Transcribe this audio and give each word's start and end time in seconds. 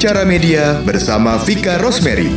Bicara 0.00 0.24
Media 0.24 0.80
bersama 0.80 1.36
Vika 1.44 1.76
Rosemary. 1.76 2.32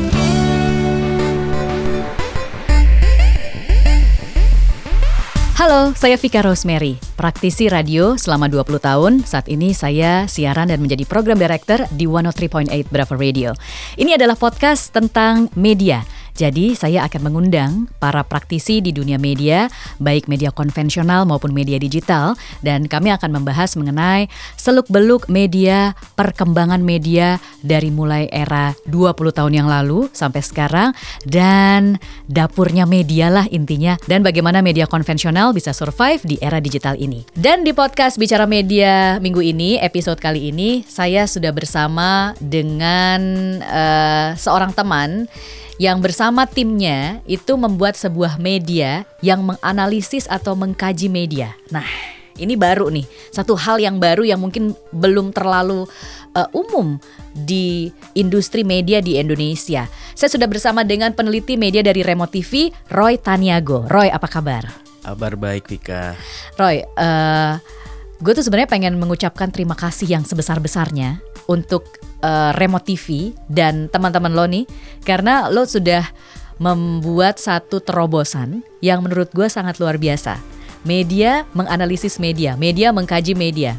Halo, 5.56 5.96
saya 5.96 6.20
Vika 6.20 6.44
Rosemary, 6.44 7.00
praktisi 7.16 7.72
radio 7.72 8.20
selama 8.20 8.52
20 8.52 8.84
tahun. 8.84 9.14
Saat 9.24 9.48
ini 9.48 9.72
saya 9.72 10.28
siaran 10.28 10.76
dan 10.76 10.84
menjadi 10.84 11.08
program 11.08 11.40
director 11.40 11.88
di 11.96 12.04
103.8 12.04 12.68
Bravo 12.92 13.16
Radio. 13.16 13.56
Ini 13.96 14.20
adalah 14.20 14.36
podcast 14.36 14.92
tentang 14.92 15.48
media 15.56 16.04
jadi 16.34 16.74
saya 16.74 17.06
akan 17.06 17.30
mengundang 17.30 17.86
para 18.02 18.26
praktisi 18.26 18.82
di 18.82 18.90
dunia 18.90 19.22
media, 19.22 19.70
baik 20.02 20.26
media 20.26 20.50
konvensional 20.50 21.30
maupun 21.30 21.54
media 21.54 21.78
digital, 21.78 22.34
dan 22.66 22.90
kami 22.90 23.14
akan 23.14 23.38
membahas 23.38 23.78
mengenai 23.78 24.26
seluk-beluk 24.58 25.30
media, 25.30 25.94
perkembangan 26.18 26.82
media 26.82 27.38
dari 27.62 27.94
mulai 27.94 28.26
era 28.34 28.74
20 28.90 29.14
tahun 29.30 29.54
yang 29.54 29.70
lalu 29.70 30.10
sampai 30.10 30.42
sekarang, 30.42 30.90
dan 31.30 32.02
dapurnya 32.26 32.90
media 32.90 33.30
lah 33.30 33.46
intinya, 33.54 33.94
dan 34.10 34.26
bagaimana 34.26 34.66
media 34.66 34.90
konvensional 34.90 35.54
bisa 35.54 35.70
survive 35.70 36.26
di 36.26 36.42
era 36.42 36.58
digital 36.58 36.98
ini. 36.98 37.30
Dan 37.38 37.62
di 37.62 37.78
podcast 37.78 38.18
Bicara 38.18 38.50
Media 38.50 39.22
minggu 39.22 39.46
ini, 39.46 39.78
episode 39.78 40.18
kali 40.18 40.50
ini, 40.50 40.82
saya 40.90 41.30
sudah 41.30 41.54
bersama 41.54 42.34
dengan 42.42 43.22
uh, 43.62 44.34
seorang 44.34 44.74
teman 44.74 45.30
yang 45.82 46.02
bersama 46.04 46.46
timnya 46.46 47.22
itu 47.26 47.58
membuat 47.58 47.98
sebuah 47.98 48.38
media 48.38 49.06
yang 49.26 49.42
menganalisis 49.42 50.30
atau 50.30 50.54
mengkaji 50.54 51.10
media. 51.10 51.58
Nah, 51.74 51.86
ini 52.38 52.58
baru 52.58 52.90
nih, 52.90 53.06
satu 53.34 53.54
hal 53.58 53.82
yang 53.82 53.98
baru 53.98 54.26
yang 54.26 54.42
mungkin 54.42 54.74
belum 54.94 55.34
terlalu 55.34 55.86
uh, 56.34 56.50
umum 56.54 56.98
di 57.34 57.90
industri 58.14 58.62
media 58.62 59.02
di 59.02 59.18
Indonesia. 59.18 59.90
Saya 60.14 60.30
sudah 60.30 60.46
bersama 60.50 60.86
dengan 60.86 61.14
peneliti 61.14 61.58
media 61.58 61.82
dari 61.82 62.06
Remo 62.06 62.30
TV, 62.30 62.70
Roy 62.94 63.18
Taniago. 63.18 63.86
Roy, 63.90 64.10
apa 64.10 64.30
kabar? 64.30 64.66
Kabar 65.04 65.34
baik, 65.36 65.68
Vika. 65.68 66.16
Roy, 66.58 66.86
uh, 66.96 67.58
gue 68.24 68.32
tuh 68.32 68.46
sebenarnya 68.48 68.72
pengen 68.72 68.96
mengucapkan 68.96 69.52
terima 69.52 69.76
kasih 69.76 70.08
yang 70.08 70.24
sebesar-besarnya 70.24 71.20
untuk 71.52 71.84
uh, 72.24 72.56
Remote 72.56 72.88
TV 72.88 73.36
dan 73.52 73.92
teman-teman 73.92 74.32
lo 74.32 74.48
nih 74.48 74.64
karena 75.04 75.52
lo 75.52 75.68
sudah 75.68 76.08
membuat 76.56 77.36
satu 77.36 77.84
terobosan 77.84 78.64
yang 78.80 79.04
menurut 79.04 79.28
gue 79.36 79.52
sangat 79.52 79.76
luar 79.84 80.00
biasa. 80.00 80.40
Media 80.88 81.44
menganalisis 81.52 82.16
media, 82.16 82.56
media 82.56 82.96
mengkaji 82.96 83.36
media. 83.36 83.76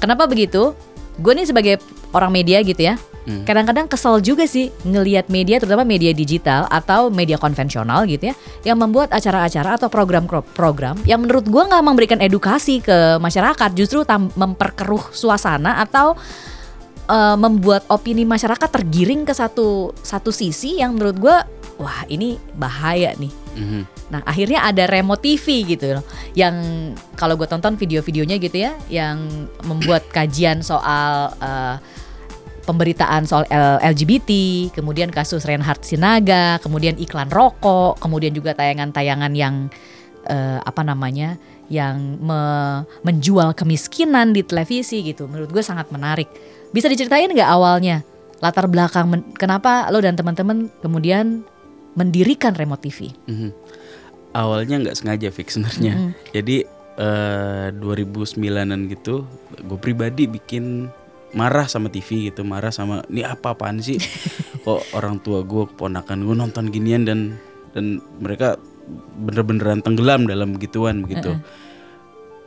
Kenapa 0.00 0.24
begitu? 0.24 0.72
Gue 1.20 1.36
nih 1.36 1.44
sebagai 1.44 1.76
orang 2.16 2.32
media 2.32 2.64
gitu 2.64 2.88
ya, 2.88 2.96
hmm. 3.26 3.44
kadang-kadang 3.44 3.86
kesel 3.88 4.20
juga 4.24 4.44
sih 4.48 4.72
ngelihat 4.84 5.28
media 5.28 5.60
terutama 5.60 5.84
media 5.84 6.14
digital 6.14 6.68
atau 6.68 7.08
media 7.12 7.36
konvensional 7.36 8.08
gitu 8.08 8.32
ya 8.32 8.34
yang 8.64 8.78
membuat 8.80 9.12
acara-acara 9.12 9.76
atau 9.76 9.88
program-program 9.92 11.02
yang 11.08 11.24
menurut 11.24 11.44
gue 11.48 11.62
nggak 11.62 11.84
memberikan 11.84 12.20
edukasi 12.20 12.80
ke 12.80 13.18
masyarakat 13.20 13.70
justru 13.76 14.04
memperkeruh 14.36 15.12
suasana 15.12 15.80
atau 15.82 16.16
uh, 17.08 17.36
membuat 17.36 17.84
opini 17.92 18.24
masyarakat 18.24 18.68
tergiring 18.70 19.24
ke 19.28 19.32
satu 19.36 19.92
satu 20.00 20.30
sisi 20.32 20.80
yang 20.80 20.96
menurut 20.96 21.16
gue 21.20 21.36
wah 21.78 22.06
ini 22.06 22.38
bahaya 22.54 23.14
nih. 23.18 23.32
Mm-hmm. 23.54 23.82
Nah 24.14 24.20
akhirnya 24.26 24.62
ada 24.62 24.86
Remo 24.86 25.18
TV 25.18 25.66
gitu 25.66 25.98
loh, 25.98 26.04
yang 26.38 26.54
kalau 27.18 27.34
gue 27.34 27.46
tonton 27.50 27.74
video-videonya 27.74 28.36
gitu 28.38 28.56
ya, 28.62 28.72
yang 28.90 29.26
membuat 29.66 30.06
kajian 30.10 30.62
soal 30.62 31.34
uh, 31.42 31.76
pemberitaan 32.64 33.28
soal 33.28 33.44
LGBT, 33.80 34.30
kemudian 34.72 35.12
kasus 35.12 35.44
Reinhard 35.44 35.84
Sinaga, 35.84 36.58
kemudian 36.64 36.96
iklan 36.96 37.28
rokok, 37.28 38.00
kemudian 38.00 38.32
juga 38.32 38.56
tayangan-tayangan 38.56 39.32
yang 39.36 39.68
uh, 40.26 40.58
apa 40.64 40.82
namanya, 40.82 41.36
yang 41.68 42.20
me 42.20 42.42
menjual 43.04 43.52
kemiskinan 43.56 44.32
di 44.32 44.44
televisi 44.44 45.04
gitu. 45.04 45.28
Menurut 45.28 45.52
gue 45.52 45.64
sangat 45.64 45.88
menarik. 45.92 46.28
Bisa 46.74 46.90
diceritain 46.90 47.30
nggak 47.30 47.48
awalnya 47.48 48.02
latar 48.42 48.66
belakang 48.68 49.08
kenapa 49.38 49.88
lo 49.88 50.02
dan 50.02 50.18
teman-teman 50.18 50.68
kemudian 50.84 51.46
mendirikan 51.94 52.52
remote 52.52 52.82
TV? 52.84 53.14
Mm 53.30 53.36
-hmm. 53.36 53.50
Awalnya 54.34 54.76
nggak 54.82 54.96
sengaja 54.98 55.28
fix 55.30 55.54
sebenarnya. 55.54 55.94
Mm 55.94 56.02
-hmm. 56.10 56.12
Jadi 56.34 56.56
uh, 56.98 57.68
2009an 57.70 58.80
gitu, 58.90 59.24
gue 59.62 59.78
pribadi 59.78 60.26
bikin 60.26 60.90
marah 61.34 61.66
sama 61.66 61.90
TV 61.90 62.30
gitu, 62.30 62.46
marah 62.46 62.70
sama 62.70 63.02
ini 63.10 63.26
apa 63.26 63.54
apaan 63.54 63.82
sih? 63.82 63.98
Kok 64.62 64.80
orang 64.98 65.20
tua 65.20 65.42
gue, 65.42 65.68
keponakan 65.74 66.24
gue 66.24 66.34
nonton 66.34 66.64
ginian 66.70 67.04
dan 67.04 67.20
dan 67.74 67.98
mereka 68.22 68.56
bener-beneran 69.18 69.82
tenggelam 69.82 70.30
dalam 70.30 70.54
begituan 70.54 71.02
begitu. 71.02 71.34
Uh 71.34 71.38
-uh 71.38 71.63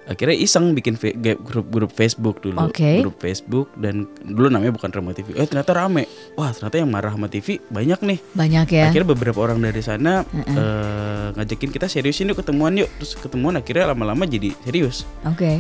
akhirnya 0.08 0.38
iseng 0.40 0.72
bikin 0.72 0.96
grup-grup 1.44 1.92
Facebook 1.92 2.40
dulu. 2.40 2.72
Okay. 2.72 3.04
grup 3.04 3.20
Facebook 3.20 3.68
dan 3.76 4.08
dulu 4.24 4.48
namanya 4.48 4.74
bukan 4.74 4.90
Remo 4.90 5.12
TV 5.12 5.36
eh 5.36 5.46
ternyata 5.46 5.76
rame. 5.76 6.08
Wah 6.40 6.56
ternyata 6.56 6.80
yang 6.80 6.90
marah 6.90 7.12
sama 7.12 7.28
TV 7.28 7.60
banyak 7.68 8.00
nih. 8.00 8.20
Banyak 8.34 8.68
ya. 8.72 8.88
Akhirnya 8.90 9.08
beberapa 9.12 9.40
orang 9.44 9.60
dari 9.60 9.84
sana 9.84 10.24
uh 10.24 10.40
-uh. 10.40 10.56
Uh, 10.56 11.28
ngajakin 11.36 11.70
kita 11.76 11.92
serius 11.92 12.24
ini 12.24 12.32
ketemuan 12.32 12.80
yuk. 12.80 12.88
Terus 13.04 13.20
ketemuan 13.20 13.60
akhirnya 13.60 13.92
lama-lama 13.92 14.24
jadi 14.24 14.56
serius. 14.64 15.04
Oke. 15.28 15.36
Okay. 15.38 15.58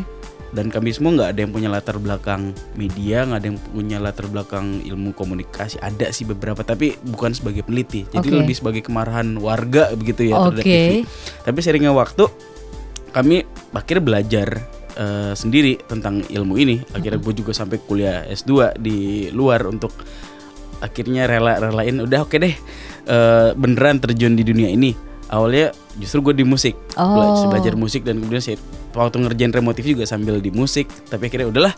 dan 0.47 0.71
kami 0.71 0.95
semua 0.95 1.11
nggak 1.11 1.29
ada 1.35 1.39
yang 1.43 1.51
punya 1.51 1.67
latar 1.67 1.99
belakang 1.99 2.55
media 2.79 3.27
nggak 3.27 3.39
ada 3.43 3.47
yang 3.51 3.59
punya 3.67 3.97
latar 3.99 4.31
belakang 4.31 4.79
ilmu 4.79 5.11
komunikasi. 5.11 5.75
Ada 5.83 6.15
sih 6.15 6.23
beberapa 6.23 6.63
tapi 6.63 6.95
bukan 7.03 7.35
sebagai 7.35 7.67
peneliti. 7.67 8.07
Jadi 8.07 8.31
okay. 8.31 8.39
lebih 8.39 8.55
sebagai 8.55 8.79
kemarahan 8.87 9.35
warga 9.43 9.91
begitu 9.91 10.31
ya 10.31 10.39
terhadap 10.39 10.63
TV 10.63 11.03
tapi 11.43 11.59
seringnya 11.59 11.91
waktu 11.91 12.31
kami 13.11 13.43
akhirnya 13.73 14.03
belajar 14.03 14.47
uh, 14.97 15.33
sendiri 15.37 15.79
tentang 15.85 16.25
ilmu 16.25 16.57
ini. 16.57 16.81
Akhirnya 16.91 17.19
gue 17.21 17.33
juga 17.37 17.51
sampai 17.53 17.77
kuliah 17.83 18.25
S2 18.27 18.77
di 18.81 19.29
luar 19.31 19.65
untuk 19.69 19.93
akhirnya 20.77 21.25
rela-relain 21.25 22.05
udah 22.05 22.19
oke 22.21 22.37
okay 22.37 22.37
deh 22.37 22.55
uh, 23.09 23.49
beneran 23.57 24.01
terjun 24.01 24.33
di 24.37 24.43
dunia 24.43 24.69
ini. 24.69 24.93
Awalnya 25.27 25.75
justru 25.99 26.31
gue 26.31 26.39
di 26.39 26.45
musik, 26.47 26.79
oh. 26.95 27.51
belajar 27.51 27.75
musik 27.75 28.07
dan 28.07 28.23
kemudian 28.23 28.39
saya 28.39 28.55
waktu 28.95 29.19
ngerjain 29.27 29.51
remote 29.51 29.75
TV 29.75 29.99
juga 29.99 30.07
sambil 30.07 30.39
di 30.39 30.55
musik. 30.55 30.87
Tapi 31.11 31.27
akhirnya 31.27 31.51
udahlah 31.51 31.75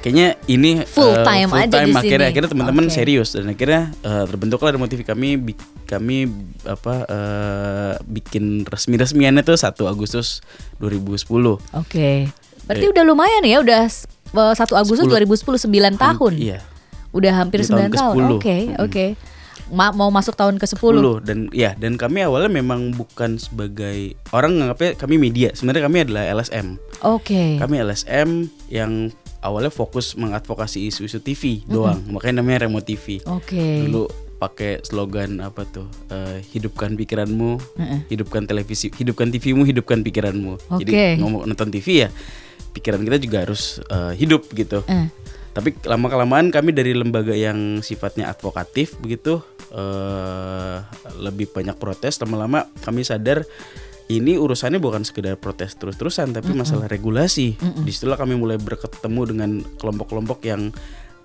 kayaknya 0.00 0.40
ini 0.48 0.82
full 0.88 1.12
uh, 1.12 1.22
time 1.22 1.48
full 1.52 1.60
aja 1.60 1.84
time 1.84 1.92
di 1.92 1.96
akhirnya 1.96 2.26
sini. 2.26 2.32
akhirnya 2.32 2.50
teman-teman 2.50 2.84
okay. 2.88 2.96
serius 2.96 3.28
dan 3.36 3.46
akhirnya 3.52 3.92
uh, 4.00 4.24
terbentuklah 4.24 4.72
motif 4.80 5.04
kami 5.04 5.54
kami 5.84 6.30
apa 6.64 6.94
uh, 7.04 7.92
bikin 8.08 8.64
resmi-resmiannya 8.64 9.42
tuh 9.44 9.58
1 9.58 9.74
Agustus 9.90 10.40
2010. 10.78 11.26
Oke. 11.26 11.58
Okay. 11.74 12.18
Berarti 12.70 12.86
eh, 12.86 12.92
udah 12.94 13.04
lumayan 13.04 13.42
ya 13.42 13.58
udah 13.58 13.90
1 13.90 14.54
Agustus 14.78 15.06
10, 15.10 15.26
2010 15.26 15.66
9 15.66 15.98
tahun. 15.98 16.32
Iya. 16.38 16.58
Udah 17.10 17.32
hampir 17.42 17.66
sembilan 17.66 17.90
9 17.90 17.98
tahun. 17.98 18.22
Oke, 18.22 18.30
oke. 18.30 18.38
Okay, 18.38 18.60
okay. 18.78 19.08
Ma 19.70 19.94
mau 19.94 20.10
masuk 20.10 20.34
tahun 20.34 20.58
ke-10. 20.58 20.98
10 20.98 21.26
dan 21.26 21.38
ya 21.54 21.78
dan 21.78 21.94
kami 21.94 22.26
awalnya 22.26 22.50
memang 22.50 22.90
bukan 22.90 23.38
sebagai 23.38 24.18
orang 24.34 24.58
nganggapnya 24.58 24.98
kami 24.98 25.14
media. 25.18 25.54
Sebenarnya 25.54 25.86
kami 25.86 25.98
adalah 26.06 26.22
LSM. 26.30 26.78
Oke. 27.06 27.30
Okay. 27.34 27.50
Kami 27.58 27.74
LSM 27.82 28.50
yang 28.70 29.14
awalnya 29.40 29.72
fokus 29.72 30.16
mengadvokasi 30.16 30.88
isu-isu 30.88 31.20
TV 31.20 31.64
doang, 31.64 32.00
mm 32.00 32.04
-hmm. 32.06 32.12
makanya 32.16 32.34
namanya 32.44 32.68
Remote 32.68 32.86
TV. 32.86 33.20
Oke. 33.28 33.56
Okay. 33.56 33.76
Dulu 33.88 34.04
pakai 34.40 34.80
slogan 34.84 35.40
apa 35.44 35.68
tuh? 35.68 35.88
Uh, 36.08 36.40
hidupkan 36.52 36.96
pikiranmu, 36.96 37.60
mm 37.60 37.84
-hmm. 37.84 37.98
hidupkan 38.08 38.44
televisi, 38.48 38.88
hidupkan 38.92 39.28
TVmu, 39.28 39.64
hidupkan 39.68 40.00
pikiranmu. 40.00 40.56
Okay. 40.56 40.80
Jadi 40.84 40.92
ngomong 41.20 41.48
nonton 41.48 41.68
TV 41.72 42.04
ya, 42.04 42.08
pikiran 42.72 43.00
kita 43.04 43.16
juga 43.20 43.44
harus 43.44 43.80
uh, 43.88 44.12
hidup 44.12 44.48
gitu. 44.52 44.84
Mm. 44.88 45.08
Tapi 45.50 45.74
lama 45.82 46.06
kelamaan 46.06 46.54
kami 46.54 46.70
dari 46.70 46.94
lembaga 46.94 47.34
yang 47.34 47.82
sifatnya 47.82 48.30
advokatif 48.30 48.94
begitu 49.02 49.42
uh, 49.74 50.78
lebih 51.18 51.50
banyak 51.50 51.74
protes. 51.74 52.22
Lama-lama 52.22 52.70
kami 52.86 53.02
sadar 53.02 53.42
ini 54.10 54.34
urusannya 54.34 54.82
bukan 54.82 55.06
sekedar 55.06 55.38
protes 55.38 55.78
terus-terusan 55.78 56.34
tapi 56.34 56.50
mm 56.50 56.54
-mm. 56.58 56.62
masalah 56.66 56.86
regulasi. 56.90 57.54
Mm 57.54 57.70
-mm. 57.70 57.84
Di 57.86 57.90
situlah 57.94 58.18
kami 58.18 58.34
mulai 58.34 58.58
berketemu 58.58 59.22
dengan 59.30 59.50
kelompok-kelompok 59.78 60.42
yang 60.42 60.74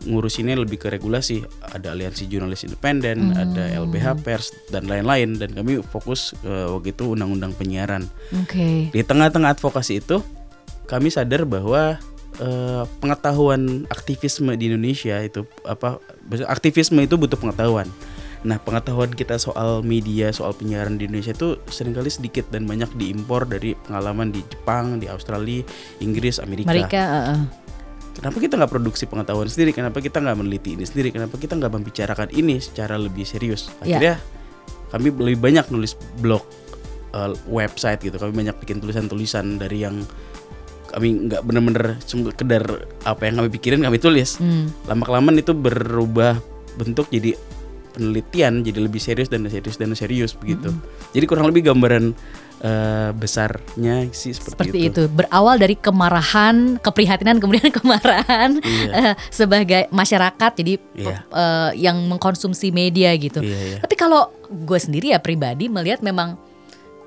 ngurusinnya 0.05 0.53
lebih 0.53 0.77
ke 0.77 0.93
regulasi. 0.93 1.41
Ada 1.73 1.97
aliansi 1.97 2.29
jurnalis 2.29 2.67
independen, 2.67 3.33
mm. 3.33 3.41
ada 3.41 3.63
LBH 3.81 4.07
pers 4.21 4.53
dan 4.69 4.85
lain-lain 4.85 5.41
dan 5.41 5.57
kami 5.57 5.81
fokus 5.81 6.37
uh, 6.45 6.77
waktu 6.77 6.93
itu 6.93 7.17
undang-undang 7.17 7.57
penyiaran. 7.57 8.05
Okay. 8.45 8.93
Di 8.93 9.01
tengah-tengah 9.01 9.57
advokasi 9.57 10.05
itu 10.05 10.21
kami 10.85 11.09
sadar 11.09 11.49
bahwa 11.49 11.97
uh, 12.38 12.83
pengetahuan 13.01 13.89
aktivisme 13.89 14.53
di 14.53 14.69
Indonesia 14.69 15.17
itu 15.25 15.49
apa 15.65 15.97
aktivisme 16.45 17.01
itu 17.01 17.17
butuh 17.17 17.39
pengetahuan. 17.39 17.89
Nah, 18.43 18.59
pengetahuan 18.59 19.09
kita 19.09 19.37
soal 19.37 19.79
media, 19.81 20.29
soal 20.29 20.51
penyiaran 20.51 20.99
di 20.99 21.07
Indonesia 21.07 21.31
itu 21.31 21.55
sering 21.65 21.93
kali 21.93 22.09
sedikit 22.09 22.49
dan 22.49 22.65
banyak 22.65 22.91
diimpor 22.93 23.47
dari 23.47 23.77
pengalaman 23.87 24.29
di 24.29 24.43
Jepang, 24.43 24.99
di 24.99 25.07
Australia, 25.07 25.63
Inggris, 26.01 26.37
Amerika. 26.37 26.69
Amerika, 26.69 27.01
uh 27.01 27.17
-uh. 27.31 27.41
kenapa 28.15 28.37
kita 28.39 28.53
nggak 28.55 28.71
produksi 28.71 29.03
pengetahuan 29.05 29.51
sendiri 29.51 29.75
kenapa 29.75 29.99
kita 29.99 30.23
nggak 30.23 30.37
meneliti 30.39 30.79
ini 30.79 30.87
sendiri 30.87 31.11
kenapa 31.11 31.35
kita 31.35 31.59
nggak 31.59 31.67
membicarakan 31.67 32.31
ini 32.31 32.63
secara 32.63 32.95
lebih 32.95 33.27
serius 33.27 33.67
Ya. 33.83 33.99
akhirnya 33.99 34.15
kami 34.88 35.07
lebih 35.11 35.39
banyak 35.43 35.67
nulis 35.67 35.99
blog 36.23 36.39
uh, 37.11 37.35
website 37.51 37.99
gitu 37.99 38.15
kami 38.15 38.31
banyak 38.31 38.55
bikin 38.63 38.79
tulisan-tulisan 38.79 39.59
dari 39.59 39.83
yang 39.83 39.99
kami 40.95 41.27
nggak 41.27 41.43
bener-bener 41.43 41.99
sekedar 42.07 42.63
apa 43.03 43.21
yang 43.27 43.43
kami 43.43 43.49
pikirin 43.51 43.83
kami 43.83 43.99
tulis 43.99 44.39
Hmm. 44.39 44.71
lama 44.88 45.03
kelamaan 45.03 45.35
itu 45.35 45.51
berubah 45.51 46.39
bentuk 46.79 47.11
jadi 47.11 47.35
penelitian 47.95 48.59
jadi 48.62 48.80
lebih 48.83 49.00
serius 49.00 49.31
dan 49.31 49.47
serius 49.47 49.80
dan 49.80 49.95
serius 49.95 50.36
begitu 50.36 50.69
jadi 51.15 51.25
kurang 51.25 51.47
lebih 51.47 51.71
gambaran 51.71 52.12
eh, 52.59 53.12
besarnya 53.12 54.07
sih 54.12 54.31
seperti, 54.31 54.71
Seperti 54.71 54.80
itu. 54.88 55.01
Berawal 55.12 55.59
dari 55.59 55.75
kemarahan, 55.75 56.80
keprihatinan, 56.80 57.38
kemudian 57.38 57.68
kemarahan 57.83 58.57
Iya. 58.63 58.92
eh, 58.95 59.13
sebagai 59.27 59.92
masyarakat, 59.92 60.51
jadi 60.56 60.74
Iya. 60.95 61.18
eh, 61.27 61.71
yang 61.83 62.00
mengkonsumsi 62.07 62.71
media 62.71 63.12
gitu. 63.19 63.44
Iya, 63.44 63.59
iya. 63.59 63.77
Tapi 63.83 63.95
kalau 63.95 64.31
gue 64.48 64.80
sendiri 64.80 65.12
ya 65.12 65.19
pribadi 65.19 65.68
melihat 65.68 66.00
memang 66.00 66.39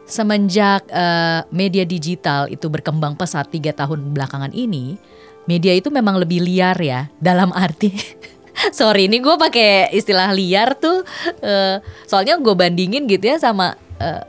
semenjak 0.04 0.84
eh, 0.88 1.40
media 1.50 1.84
digital 1.84 2.48
itu 2.48 2.68
berkembang 2.68 3.16
pesat 3.16 3.48
tiga 3.48 3.72
tahun 3.72 4.12
belakangan 4.12 4.52
ini, 4.52 4.96
media 5.44 5.72
itu 5.72 5.88
memang 5.88 6.20
lebih 6.20 6.44
liar 6.44 6.76
ya. 6.76 7.08
Dalam 7.18 7.52
arti, 7.52 7.92
sorry 8.78 9.06
ini 9.06 9.22
gue 9.22 9.36
pakai 9.38 9.92
istilah 9.94 10.32
liar 10.34 10.74
tuh, 10.78 11.04
eh, 11.42 11.78
soalnya 12.06 12.38
gue 12.38 12.54
bandingin 12.54 13.06
gitu 13.06 13.24
ya 13.34 13.36
sama 13.38 13.74
eh, 13.98 14.22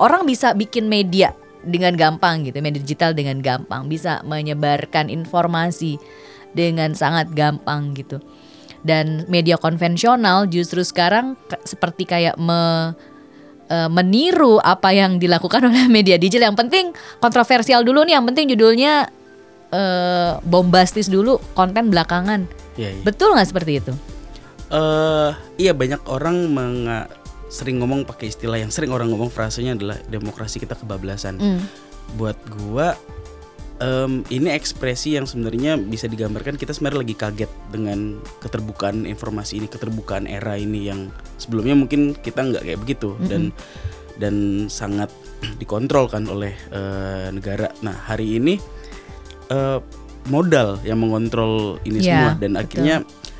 orang 0.00 0.24
bisa 0.28 0.52
bikin 0.52 0.88
media 0.88 1.32
dengan 1.66 1.98
gampang 1.98 2.46
gitu, 2.46 2.62
media 2.62 2.78
digital 2.80 3.10
dengan 3.12 3.42
gampang, 3.42 3.90
bisa 3.90 4.22
menyebarkan 4.22 5.10
informasi 5.10 5.98
dengan 6.54 6.94
sangat 6.94 7.34
gampang 7.34 7.92
gitu. 7.92 8.22
Dan 8.86 9.26
media 9.26 9.58
konvensional 9.58 10.46
justru 10.46 10.86
sekarang 10.86 11.34
seperti 11.66 12.06
kayak 12.06 12.38
me, 12.38 12.94
eh, 13.66 13.90
meniru 13.90 14.62
apa 14.62 14.94
yang 14.94 15.18
dilakukan 15.18 15.66
oleh 15.66 15.90
media 15.96 16.16
digital. 16.16 16.54
Yang 16.54 16.58
penting 16.62 16.84
kontroversial 17.18 17.82
dulu 17.82 18.06
nih, 18.06 18.14
yang 18.14 18.24
penting 18.30 18.46
judulnya 18.54 19.10
eh, 19.74 20.32
bombastis 20.46 21.10
dulu, 21.10 21.42
konten 21.58 21.90
belakangan. 21.90 22.46
Iya, 22.76 22.96
iya. 22.96 23.02
Betul 23.02 23.32
nggak 23.36 23.48
seperti 23.48 23.72
itu? 23.80 23.92
Eh, 24.66 25.30
iya 25.62 25.72
banyak 25.72 26.02
orang 26.10 26.50
menga- 26.50 27.10
sering 27.46 27.78
ngomong 27.78 28.02
pakai 28.02 28.34
istilah 28.34 28.58
yang 28.58 28.74
sering 28.74 28.90
orang 28.90 29.06
ngomong 29.14 29.30
frasenya 29.30 29.78
adalah 29.78 29.96
demokrasi 30.10 30.58
kita 30.58 30.74
kebablasan. 30.74 31.38
Hmm. 31.38 31.62
Buat 32.18 32.34
gua 32.50 32.98
em, 33.78 34.26
ini 34.34 34.50
ekspresi 34.50 35.14
yang 35.14 35.30
sebenarnya 35.30 35.78
bisa 35.78 36.10
digambarkan 36.10 36.58
kita 36.58 36.74
sebenarnya 36.74 37.06
lagi 37.06 37.14
kaget 37.14 37.52
dengan 37.70 38.18
keterbukaan 38.42 39.06
informasi 39.06 39.62
ini, 39.62 39.70
keterbukaan 39.70 40.26
era 40.26 40.58
ini 40.58 40.90
yang 40.90 41.06
sebelumnya 41.38 41.78
mungkin 41.78 42.18
kita 42.18 42.42
nggak 42.42 42.66
kayak 42.66 42.80
begitu 42.82 43.14
dan 43.30 43.54
dan 44.18 44.66
sangat 44.66 45.12
dikontrol 45.62 46.10
kan 46.10 46.26
oleh 46.26 46.50
eh, 46.74 47.28
negara. 47.30 47.70
Nah 47.86 47.94
hari 47.94 48.42
ini 48.42 48.58
eh, 49.54 49.78
modal 50.28 50.78
yang 50.82 50.98
mengontrol 51.00 51.78
ini 51.82 52.02
Ya, 52.02 52.04
semua. 52.04 52.30
Dan 52.38 52.54
betul. 52.54 52.62
akhirnya 52.62 52.96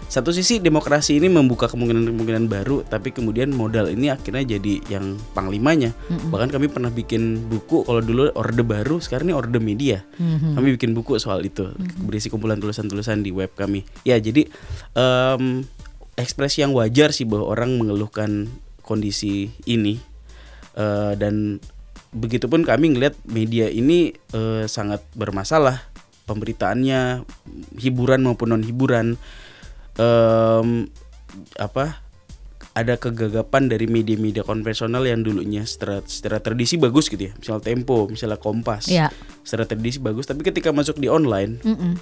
satu 0.06 0.30
sisi 0.30 0.62
demokrasi 0.62 1.18
ini 1.18 1.26
membuka 1.26 1.66
kemungkinan-kemungkinan 1.66 2.46
baru 2.46 2.86
tapi 2.86 3.10
kemudian 3.10 3.50
modal 3.50 3.90
ini 3.90 4.06
akhirnya 4.06 4.56
jadi 4.56 4.78
yang 4.86 5.18
panglimanya. 5.34 5.90
Bahkan 6.30 6.54
kami 6.54 6.70
pernah 6.70 6.94
bikin 6.94 7.50
buku 7.50 7.82
kalau 7.82 7.98
dulu 7.98 8.30
orde 8.38 8.62
baru 8.62 9.02
sekarang 9.02 9.30
ini 9.30 9.34
orde 9.34 9.58
media. 9.58 10.06
Kami 10.54 10.78
bikin 10.78 10.94
buku 10.94 11.18
soal 11.18 11.42
itu 11.42 11.74
berisi 12.06 12.30
kumpulan 12.30 12.62
tulisan-tulisan 12.62 13.26
di 13.26 13.34
web 13.34 13.50
kami. 13.58 13.82
Ya 14.06 14.14
jadi 14.22 14.46
em, 14.94 15.66
ekspresi 16.14 16.62
yang 16.62 16.70
wajar 16.70 17.10
sih 17.10 17.26
bahwa 17.26 17.50
orang 17.50 17.74
mengeluhkan 17.74 18.46
kondisi 18.86 19.50
ini. 19.66 19.98
Eh, 20.78 21.12
dan 21.18 21.58
begitupun 22.14 22.62
kami 22.62 22.94
ngelihat 22.94 23.18
media 23.26 23.66
ini 23.66 24.14
eh, 24.32 24.64
sangat 24.70 25.02
bermasalah 25.18 25.82
pemberitaannya 26.26 27.22
hiburan 27.78 28.26
maupun 28.26 28.52
non 28.52 28.62
hiburan 28.62 29.16
Em, 29.96 30.92
apa 31.56 32.04
ada 32.76 33.00
kegagapan 33.00 33.72
dari 33.72 33.88
media-media 33.88 34.44
konvensional 34.44 35.08
yang 35.08 35.24
dulunya 35.24 35.64
secara, 35.64 36.04
secara 36.04 36.44
tradisi 36.44 36.76
bagus 36.76 37.08
gitu 37.08 37.24
ya 37.24 37.32
misalnya 37.32 37.64
Tempo 37.64 38.04
misalnya 38.04 38.36
Kompas 38.36 38.92
Iya. 38.92 39.08
secara 39.40 39.64
tradisi 39.64 39.96
bagus 39.96 40.28
tapi 40.28 40.44
ketika 40.44 40.68
masuk 40.68 41.00
di 41.00 41.08
online 41.08 41.64
Mm-mm. 41.64 41.96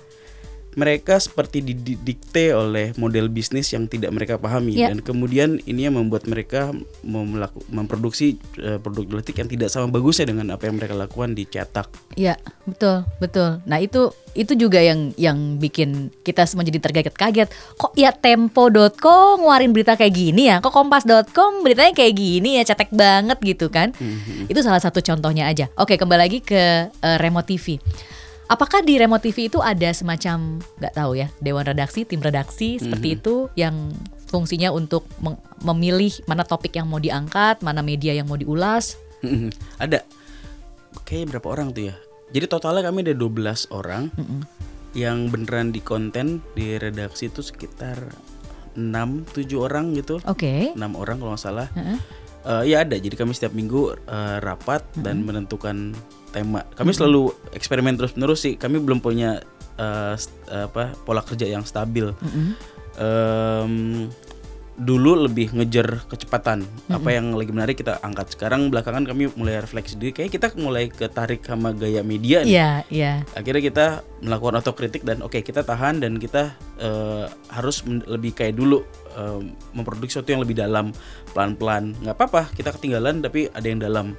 Mereka 0.75 1.17
seperti 1.17 1.61
didikte 1.61 2.51
oleh 2.51 2.95
model 2.95 3.27
bisnis 3.27 3.71
yang 3.71 3.87
tidak 3.87 4.11
mereka 4.11 4.35
pahami 4.37 4.75
Ya. 4.75 4.91
dan 4.91 5.01
kemudian 5.01 5.63
ini 5.65 5.87
yang 5.87 5.95
membuat 5.95 6.27
mereka 6.27 6.75
memelaku- 7.01 7.63
memproduksi 7.69 8.35
eh, 8.59 8.77
produk 8.77 9.03
jurnalistik 9.05 9.37
yang 9.37 9.47
tidak 9.47 9.69
sama 9.69 9.87
bagusnya 9.87 10.27
dengan 10.27 10.51
apa 10.51 10.67
yang 10.67 10.77
mereka 10.77 10.93
lakukan 10.93 11.33
di 11.33 11.45
cetak. 11.45 11.87
Iya, 12.15 12.35
betul, 12.65 13.07
betul. 13.19 13.63
Nah, 13.65 13.79
itu 13.79 14.11
itu 14.35 14.59
juga 14.59 14.83
yang 14.83 15.15
yang 15.15 15.57
bikin 15.57 16.11
kita 16.21 16.43
semua 16.43 16.63
jadi 16.63 16.83
terkaget-kaget. 16.83 17.49
Kok 17.79 17.95
ya 17.95 18.11
tempo.com 18.11 19.39
ngeluarin 19.39 19.71
berita 19.71 19.95
kayak 19.95 20.11
gini 20.13 20.51
ya? 20.51 20.59
Kok 20.59 20.75
kompas.com 20.75 21.63
beritanya 21.63 21.93
kayak 21.93 22.15
gini 22.15 22.59
ya? 22.59 22.63
Cetek 22.65 22.91
banget 22.91 23.39
gitu 23.41 23.71
kan? 23.71 23.95
Itu 24.47 24.59
salah 24.61 24.79
satu 24.79 24.99
contohnya 24.99 25.47
aja. 25.47 25.71
Oke, 25.79 25.95
kembali 25.95 26.21
lagi 26.21 26.39
ke 26.41 26.91
eh, 26.91 27.17
Remote 27.19 27.47
TV. 27.47 27.79
Apakah 28.45 28.85
di 28.85 29.01
Remote 29.01 29.25
TV 29.25 29.49
itu 29.49 29.59
ada 29.65 29.89
semacam 29.97 30.61
nggak 30.77 30.95
tahu 30.95 31.17
ya 31.17 31.33
dewan 31.41 31.65
redaksi, 31.65 32.05
tim 32.05 32.21
redaksi 32.21 32.77
seperti 32.77 33.17
itu 33.17 33.49
yang 33.57 33.97
fungsinya 34.29 34.69
untuk 34.69 35.09
memilih 35.65 36.13
mana 36.29 36.45
topik 36.45 36.77
yang 36.77 36.85
mau 36.85 37.01
diangkat, 37.01 37.65
mana 37.65 37.81
media 37.81 38.13
yang 38.13 38.29
mau 38.29 38.37
diulas? 38.37 39.01
ada 39.83 40.05
kayaknya 41.09 41.27
berapa 41.37 41.49
orang 41.49 41.73
tuh 41.73 41.89
ya? 41.89 41.95
Jadi 42.35 42.45
totalnya 42.51 42.85
kami 42.85 43.07
ada 43.07 43.15
12 43.17 43.71
orang 43.73 44.13
yang 44.93 45.33
beneran 45.33 45.73
di 45.73 45.81
konten 45.81 46.45
di 46.53 46.77
redaksi 46.77 47.33
itu 47.33 47.41
sekitar 47.41 47.97
6 48.77 48.85
7 49.33 49.55
orang 49.57 49.95
gitu. 49.97 50.21
Oke. 50.27 50.75
enam 50.75 50.99
orang 50.99 51.17
kalau 51.23 51.33
nggak 51.33 51.43
salah. 51.43 51.69
Heeh. 51.73 51.99
Eh, 52.45 52.65
ya 52.69 52.85
ada. 52.85 52.95
Jadi 52.95 53.13
kami 53.13 53.33
setiap 53.33 53.53
minggu 53.53 53.97
eh, 53.97 54.39
rapat 54.39 54.85
dan 54.97 55.25
menentukan 55.25 55.97
tema. 56.29 56.69
Kami 56.75 56.93
selalu 56.93 57.23
eksperimen 57.51 57.95
terus 57.95 58.13
menerus 58.15 58.41
sih. 58.41 58.55
Kami 58.55 58.79
belum 58.79 59.01
punya 59.01 59.41
st- 60.15 60.31
apa 60.47 60.95
pola 61.03 61.19
kerja 61.19 61.47
yang 61.47 61.63
stabil. 61.63 62.07
Em, 62.95 64.07
dulu 64.75 65.31
lebih 65.31 65.55
ngejar 65.55 66.03
kecepatan. 66.11 66.67
Apa 66.91 67.15
yang 67.15 67.35
lagi 67.35 67.55
menarik 67.55 67.79
kita 67.79 68.03
angkat. 68.03 68.35
Sekarang 68.35 68.69
belakangan 68.75 69.07
kami 69.07 69.31
mulai 69.39 69.63
refleksi 69.63 69.95
diri. 69.95 70.11
Kayak 70.11 70.31
kita 70.35 70.47
mulai 70.59 70.91
ketarik 70.91 71.47
sama 71.47 71.71
gaya 71.71 72.03
media 72.03 72.43
nih 72.43 72.53
Iya, 72.55 72.71
iya. 72.91 73.13
akhirnya 73.39 73.63
kita 73.63 73.87
melakukan 74.25 74.59
otokritik 74.65 75.07
dan 75.07 75.23
oke 75.23 75.39
kita 75.43 75.63
tahan 75.63 76.03
dan 76.03 76.19
kita 76.19 76.57
eh, 76.81 77.27
harus 77.53 77.87
lebih 77.87 78.35
kayak 78.35 78.59
dulu 78.59 78.83
eh, 79.15 79.41
memproduksi 79.77 80.19
sesuatu 80.19 80.31
yang 80.35 80.43
lebih 80.43 80.59
dalam 80.59 80.91
pelan-pelan 81.35 81.95
nggak 82.03 82.17
apa-apa 82.17 82.51
kita 82.55 82.71
ketinggalan 82.75 83.23
tapi 83.23 83.51
ada 83.51 83.67
yang 83.67 83.81
dalam 83.83 84.15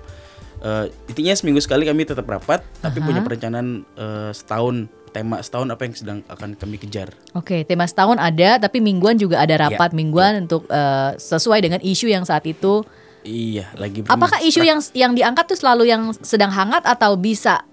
Eh, 0.65 0.85
intinya 1.11 1.35
seminggu 1.37 1.61
sekali 1.61 1.85
kami 1.85 2.07
tetap 2.07 2.25
rapat 2.25 2.63
tapi 2.79 2.97
punya 3.03 3.19
perencanaan 3.21 3.83
eh, 3.99 4.31
setahun 4.33 4.89
tema 5.15 5.39
setahun 5.39 5.71
apa 5.71 5.87
yang 5.87 5.95
sedang 5.95 6.19
akan 6.27 6.59
kami 6.59 6.75
kejar 6.75 7.15
Oke, 7.31 7.63
tema 7.63 7.87
setahun 7.87 8.19
ada, 8.19 8.59
tapi 8.59 8.83
mingguan 8.83 9.15
juga 9.15 9.39
ada 9.39 9.55
rapat 9.55 9.95
Iya, 9.95 9.97
mingguan 9.97 10.43
untuk 10.43 10.67
eh, 10.67 11.15
sesuai 11.15 11.63
dengan 11.63 11.79
isu 11.79 12.11
yang 12.11 12.27
saat 12.27 12.43
itu. 12.43 12.83
iya 13.23 13.71
lagi 13.73 14.03
Apakah 14.05 14.43
isu 14.43 14.61
yang 14.61 14.83
yang 14.91 15.15
diangkat 15.15 15.47
tuh 15.47 15.57
selalu 15.57 15.87
yang 15.87 16.11
sedang 16.19 16.51
hangat 16.51 16.83
atau 16.83 17.15
bisa 17.15 17.63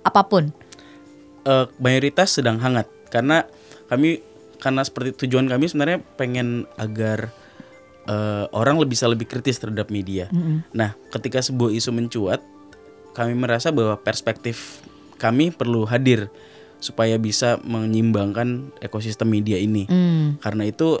apa 0.00 0.22
pun? 0.22 0.54
eh, 1.42 1.66
mayoritas 1.76 2.38
sedang 2.38 2.62
hangat 2.62 2.86
karena 3.10 3.42
kami 3.88 4.22
karena 4.58 4.82
seperti 4.82 5.26
tujuan 5.26 5.48
kami 5.48 5.66
sebenarnya 5.66 5.98
pengen 6.14 6.68
agar 6.76 7.34
eh, 8.06 8.44
orang 8.54 8.78
lebih 8.78 8.94
bisa 8.94 9.10
lebih 9.10 9.26
kritis 9.26 9.58
terhadap 9.58 9.90
media. 9.90 10.30
Nah, 10.70 10.94
ketika 11.10 11.40
sebuah 11.40 11.72
isu 11.72 11.90
mencuat, 11.90 12.40
kami 13.12 13.34
merasa 13.34 13.68
bahwa 13.68 13.98
perspektif 13.98 14.80
kami 15.16 15.50
perlu 15.50 15.82
hadir 15.82 16.30
supaya 16.78 17.18
bisa 17.18 17.58
menyimbangkan 17.62 18.70
ekosistem 18.78 19.28
media 19.28 19.58
ini. 19.58 19.86
Hmm. 19.86 20.38
Karena 20.38 20.64
itu 20.64 20.98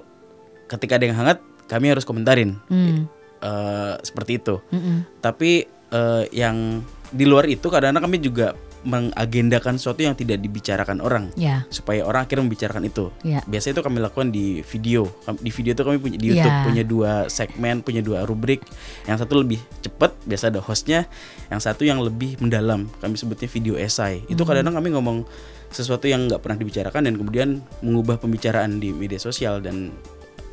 ketika 0.66 0.98
ada 0.98 1.04
yang 1.06 1.16
hangat, 1.16 1.38
kami 1.66 1.90
harus 1.90 2.02
komentarin. 2.02 2.58
Hmm. 2.66 3.06
Eh, 3.38 3.94
seperti 4.02 4.42
itu. 4.42 4.58
Mm-mm. 4.74 5.06
Tapi 5.22 5.62
eh, 5.94 6.24
yang 6.34 6.82
di 7.08 7.22
luar 7.22 7.46
itu 7.46 7.70
kadang-kadang 7.70 8.10
kami 8.10 8.18
juga 8.18 8.58
mengagendakan 8.82 9.74
sesuatu 9.74 10.02
yang 10.02 10.14
tidak 10.14 10.38
dibicarakan 10.38 11.02
orang 11.02 11.30
Ya. 11.34 11.66
supaya 11.68 12.02
orang 12.02 12.26
akhirnya 12.26 12.46
membicarakan 12.46 12.86
itu. 12.86 13.10
Ya. 13.22 13.42
Biasanya 13.44 13.78
itu 13.78 13.84
kami 13.84 13.98
lakukan 13.98 14.28
di 14.30 14.62
video. 14.66 15.06
Di 15.38 15.50
video 15.50 15.72
itu 15.74 15.82
kami 15.82 15.98
punya 15.98 16.16
di 16.18 16.26
Ya. 16.28 16.32
YouTube 16.34 16.58
punya 16.66 16.82
dua 16.82 17.12
segmen, 17.26 17.82
punya 17.82 18.02
dua 18.02 18.22
rubrik. 18.22 18.62
Yang 19.06 19.26
satu 19.26 19.38
lebih 19.38 19.58
cepat, 19.82 20.14
biasa 20.24 20.50
ada 20.50 20.58
hostnya. 20.58 21.06
Yang 21.46 21.60
satu 21.62 21.82
yang 21.82 22.02
lebih 22.02 22.38
mendalam. 22.38 22.86
Kami 22.98 23.14
sebutnya 23.14 23.46
video 23.46 23.74
esai. 23.74 24.22
Itu 24.26 24.42
Hmm. 24.42 24.50
kadang-kadang 24.50 24.76
kami 24.78 24.88
ngomong 24.94 25.18
sesuatu 25.68 26.04
yang 26.04 26.26
nggak 26.26 26.40
pernah 26.40 26.56
dibicarakan 26.56 27.04
dan 27.04 27.14
kemudian 27.14 27.48
mengubah 27.80 28.16
pembicaraan 28.16 28.76
di 28.76 28.90
media 28.90 29.16
sosial 29.16 29.60
dan 29.60 29.92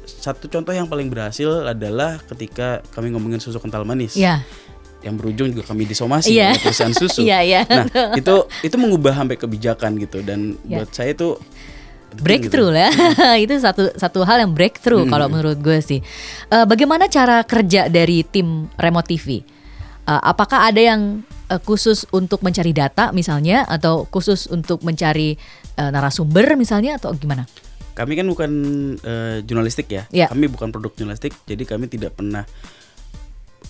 satu 0.06 0.46
contoh 0.46 0.70
yang 0.70 0.86
paling 0.86 1.10
berhasil 1.10 1.66
adalah 1.66 2.22
ketika 2.28 2.84
kami 2.94 3.10
ngomongin 3.10 3.40
susu 3.40 3.58
kental 3.58 3.82
manis 3.82 4.14
Ya. 4.14 4.46
yang 5.02 5.18
berujung 5.18 5.50
juga 5.50 5.66
kami 5.66 5.86
disomasi 5.86 6.34
Iya. 6.34 6.54
oleh 6.54 6.62
perusahaan 6.62 6.94
susu. 6.94 7.22
Iya, 7.30 7.40
iya. 7.42 7.62
Nah, 7.66 8.14
itu 8.14 8.36
itu 8.62 8.76
mengubah 8.76 9.14
sampai 9.14 9.38
kebijakan 9.38 9.98
gitu 9.98 10.22
dan 10.22 10.58
Iya. 10.62 10.82
buat 10.82 10.90
saya 10.92 11.14
itu 11.14 11.38
breakthrough 12.16 12.72
gitu. 12.72 12.78
lah 12.78 12.92
itu 13.44 13.54
satu 13.60 13.92
satu 13.94 14.24
hal 14.24 14.40
yang 14.40 14.52
breakthrough 14.52 15.04
kalau 15.06 15.28
menurut 15.28 15.60
gue 15.60 15.80
sih 15.80 16.00
Eh, 16.48 16.66
bagaimana 16.66 17.10
cara 17.10 17.42
kerja 17.44 17.88
dari 17.88 18.22
tim 18.24 18.70
remote 18.78 19.10
TV 19.10 19.42
Eh, 20.06 20.22
apakah 20.22 20.70
ada 20.70 20.78
yang 20.78 21.26
eh, 21.50 21.62
khusus 21.62 22.06
untuk 22.12 22.42
mencari 22.42 22.72
data 22.72 23.12
misalnya 23.12 23.64
atau 23.66 24.06
khusus 24.10 24.48
untuk 24.50 24.82
mencari 24.82 25.38
eh, 25.78 25.90
narasumber 25.90 26.58
misalnya 26.58 26.98
atau 26.98 27.14
gimana 27.16 27.46
Kami 27.96 28.12
kan 28.20 28.28
bukan 28.28 28.52
eh, 29.00 29.40
jurnalistik 29.48 29.88
ya. 29.88 30.04
Iya. 30.12 30.28
Kami 30.28 30.52
bukan 30.52 30.68
produk 30.68 30.92
jurnalistik, 31.00 31.32
jadi 31.48 31.64
kami 31.64 31.88
tidak 31.88 32.20
pernah 32.20 32.44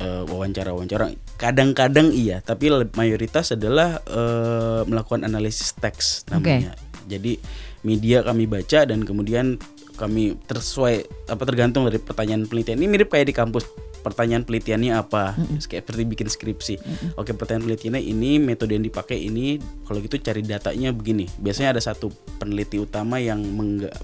wawancara-wawancara. 0.01 1.15
Kadang-kadang 1.39 2.11
iya, 2.11 2.43
tapi 2.43 2.67
mayoritas 2.99 3.55
adalah 3.55 4.01
eh, 4.03 4.81
melakukan 4.83 5.23
analisis 5.23 5.71
teks 5.77 6.27
namanya. 6.27 6.75
Jadi 7.05 7.37
media 7.85 8.25
kami 8.25 8.49
baca 8.49 8.83
dan 8.83 9.05
kemudian 9.05 9.61
kami 9.95 10.35
tersesuai 10.49 11.29
apa 11.31 11.43
tergantung 11.47 11.87
dari 11.87 12.01
pertanyaan 12.01 12.49
penelitian. 12.49 12.81
Ini 12.81 12.87
mirip 12.91 13.07
kayak 13.13 13.31
di 13.31 13.35
kampus. 13.35 13.65
Pertanyaan 14.05 14.45
penelitiannya 14.45 14.93
apa? 14.93 15.33
Kayak 15.65 15.89
seperti 15.89 16.03
bikin 16.05 16.27
skripsi. 16.29 16.75
Oke, 17.17 17.33
pertanyaan 17.33 17.65
penelitiannya 17.65 18.01
ini, 18.05 18.37
metode 18.37 18.77
yang 18.77 18.85
dipakai 18.85 19.17
ini. 19.17 19.57
Kalau 19.89 19.97
gitu 20.05 20.21
cari 20.21 20.45
datanya 20.45 20.93
begini. 20.93 21.25
Biasanya 21.41 21.73
ada 21.73 21.81
satu 21.81 22.13
peneliti 22.37 22.77
utama 22.77 23.17
yang 23.17 23.41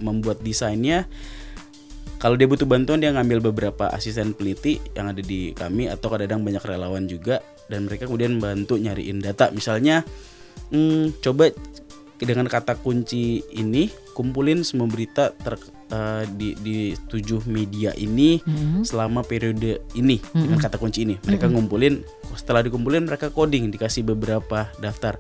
membuat 0.02 0.42
desainnya 0.42 1.06
kalau 2.22 2.38
dia 2.38 2.46
butuh 2.46 2.70
bantuan 2.70 3.02
dia 3.02 3.10
ngambil 3.10 3.50
beberapa 3.50 3.90
asisten 3.90 4.38
peneliti 4.38 4.78
yang 4.94 5.10
ada 5.10 5.26
di 5.26 5.58
kami 5.58 5.90
atau 5.90 6.06
kadang-kadang 6.14 6.46
banyak 6.46 6.64
relawan 6.70 7.10
juga 7.10 7.42
dan 7.66 7.90
mereka 7.90 8.06
kemudian 8.06 8.38
bantu 8.38 8.78
nyariin 8.78 9.18
data 9.26 9.50
misalnya 9.50 10.06
hmm, 10.70 11.18
coba 11.18 11.50
dengan 12.22 12.46
kata 12.46 12.78
kunci 12.78 13.42
ini 13.58 13.90
kumpulin 14.14 14.62
semua 14.62 14.86
berita 14.86 15.34
ter, 15.34 15.58
eh, 15.92 16.24
di 16.34 16.56
di 16.58 16.78
tujuh 16.96 17.46
media 17.46 17.92
ini 18.00 18.40
selama 18.82 19.22
periode 19.22 19.84
ini 19.94 20.18
dengan 20.32 20.58
kata 20.58 20.80
kunci 20.80 21.04
ini. 21.06 21.16
Mereka 21.22 21.52
ngumpulin 21.52 22.02
setelah 22.34 22.64
dikumpulin 22.64 23.06
mereka 23.06 23.30
coding 23.30 23.70
dikasih 23.70 24.08
beberapa 24.08 24.72
daftar 24.80 25.20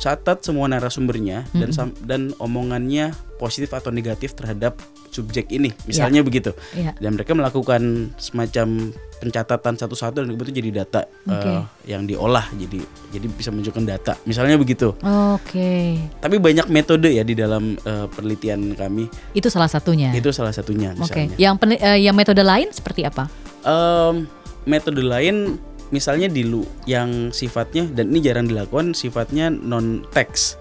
catat 0.00 0.40
semua 0.40 0.64
narasumbernya 0.66 1.44
dan 1.52 1.70
sam- 1.70 1.96
dan 2.00 2.32
omongannya 2.36 3.12
positif 3.36 3.68
atau 3.70 3.88
negatif 3.88 4.32
terhadap 4.32 4.80
subjek 5.08 5.48
ini. 5.50 5.72
Misalnya 5.84 6.20
begitu. 6.20 6.56
Iya. 6.72 6.96
dan 6.96 7.14
mereka 7.14 7.32
melakukan 7.32 7.82
semacam 8.16 8.92
pencatatan 9.20 9.76
satu-satu 9.76 10.24
dan 10.24 10.32
itu 10.32 10.48
jadi 10.48 10.70
data 10.80 11.04
eh, 11.26 11.60
yang 11.84 12.08
diolah 12.08 12.48
jadi 12.56 12.80
jadi 13.10 13.26
bisa 13.28 13.52
menunjukkan 13.52 13.84
data. 13.84 14.16
Misalnya 14.24 14.56
begitu. 14.56 14.96
Oke. 15.04 16.00
Tapi 16.16 16.36
banyak 16.40 16.66
metode 16.66 17.12
ya 17.12 17.20
di 17.20 17.36
dalam 17.36 17.76
eh, 17.76 18.06
penelitian 18.08 18.72
kami. 18.72 19.04
Itu 19.32 19.52
salah 19.52 19.68
satunya? 19.68 20.12
Itu 20.12 20.32
salah 20.32 20.56
satunya 20.56 20.96
oke. 20.96 21.04
misalnya. 21.04 21.36
Yang 21.36 21.54
pen- 21.60 21.80
eh, 21.80 21.98
yang 22.00 22.16
metode 22.16 22.40
lain 22.40 22.72
seperti 22.72 23.04
apa? 23.04 23.28
Em, 23.60 24.24
metode 24.64 25.00
lain 25.00 25.60
misalnya 25.90 26.30
di 26.30 26.46
lu 26.46 26.62
yang 26.86 27.34
sifatnya 27.34 27.86
dan 27.90 28.10
ini 28.14 28.22
jarang 28.22 28.46
dilakukan 28.46 28.94
sifatnya 28.94 29.50
non 29.50 30.06
teks 30.14 30.58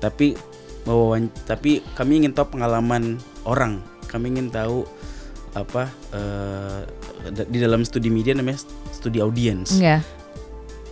tapi 0.00 0.36
wawan 0.88 1.28
tapi 1.44 1.84
kami 1.92 2.24
ingin 2.24 2.32
tahu 2.32 2.56
pengalaman 2.56 3.20
orang. 3.44 3.84
Kami 4.08 4.32
ingin 4.32 4.50
tahu 4.50 4.88
apa 5.54 5.90
da- 7.30 7.48
di 7.50 7.58
dalam 7.58 7.82
studi 7.82 8.06
media 8.10 8.34
namanya 8.34 8.62
studi 8.94 9.18
audience 9.18 9.74
enggak 9.74 10.02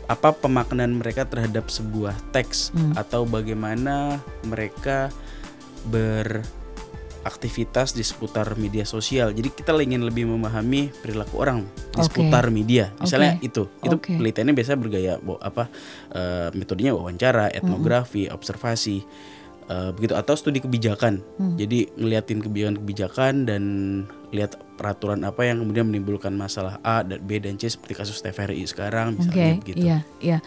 apa 0.09 0.33
pemaknaan 0.33 0.97
mereka 0.99 1.29
terhadap 1.29 1.69
sebuah 1.69 2.17
teks? 2.33 2.73
Hmm. 2.73 2.97
atau 2.97 3.29
bagaimana 3.29 4.19
mereka 4.49 5.13
beraktivitas 7.29 7.93
di 7.93 8.01
seputar 8.01 8.57
media 8.57 8.89
sosial. 8.89 9.37
Jadi 9.37 9.53
kita 9.53 9.77
ingin 9.77 10.01
lebih 10.01 10.25
memahami 10.25 10.89
perilaku 10.89 11.45
orang 11.45 11.69
di 11.93 12.01
Oke. 12.01 12.09
seputar 12.09 12.49
media. 12.49 12.89
Misalnya 12.97 13.37
Oke. 13.37 13.45
itu, 13.45 13.63
itu 13.85 13.97
Oke. 14.01 14.17
penelitiannya 14.17 14.55
biasa 14.57 14.81
bergaya 14.81 15.21
apa 15.45 15.69
eh, 16.09 16.49
metodenya 16.57 16.97
wawancara, 16.97 17.53
Hmm. 17.53 17.59
etnografi, 17.61 18.33
observasi. 18.33 19.05
eh, 19.69 19.93
begitu 19.93 20.17
atau 20.17 20.33
studi 20.33 20.65
kebijakan. 20.65 21.21
Hmm. 21.37 21.53
Jadi 21.61 21.93
ngeliatin 21.93 22.41
kebijakan-kebijakan 22.41 23.45
dan 23.45 23.63
lihat 24.33 24.57
peraturan 24.81 25.21
apa 25.29 25.45
yang 25.45 25.61
kemudian 25.61 25.85
menimbulkan 25.85 26.33
masalah 26.33 26.81
A 26.81 27.05
dan 27.05 27.21
B 27.21 27.37
dan 27.37 27.61
C 27.61 27.69
seperti 27.69 27.93
kasus 27.93 28.25
TVRI 28.25 28.65
sekarang 28.65 29.21
misalnya 29.21 29.61
begitu. 29.61 29.77
iya, 29.77 29.99
iya. 30.25 30.39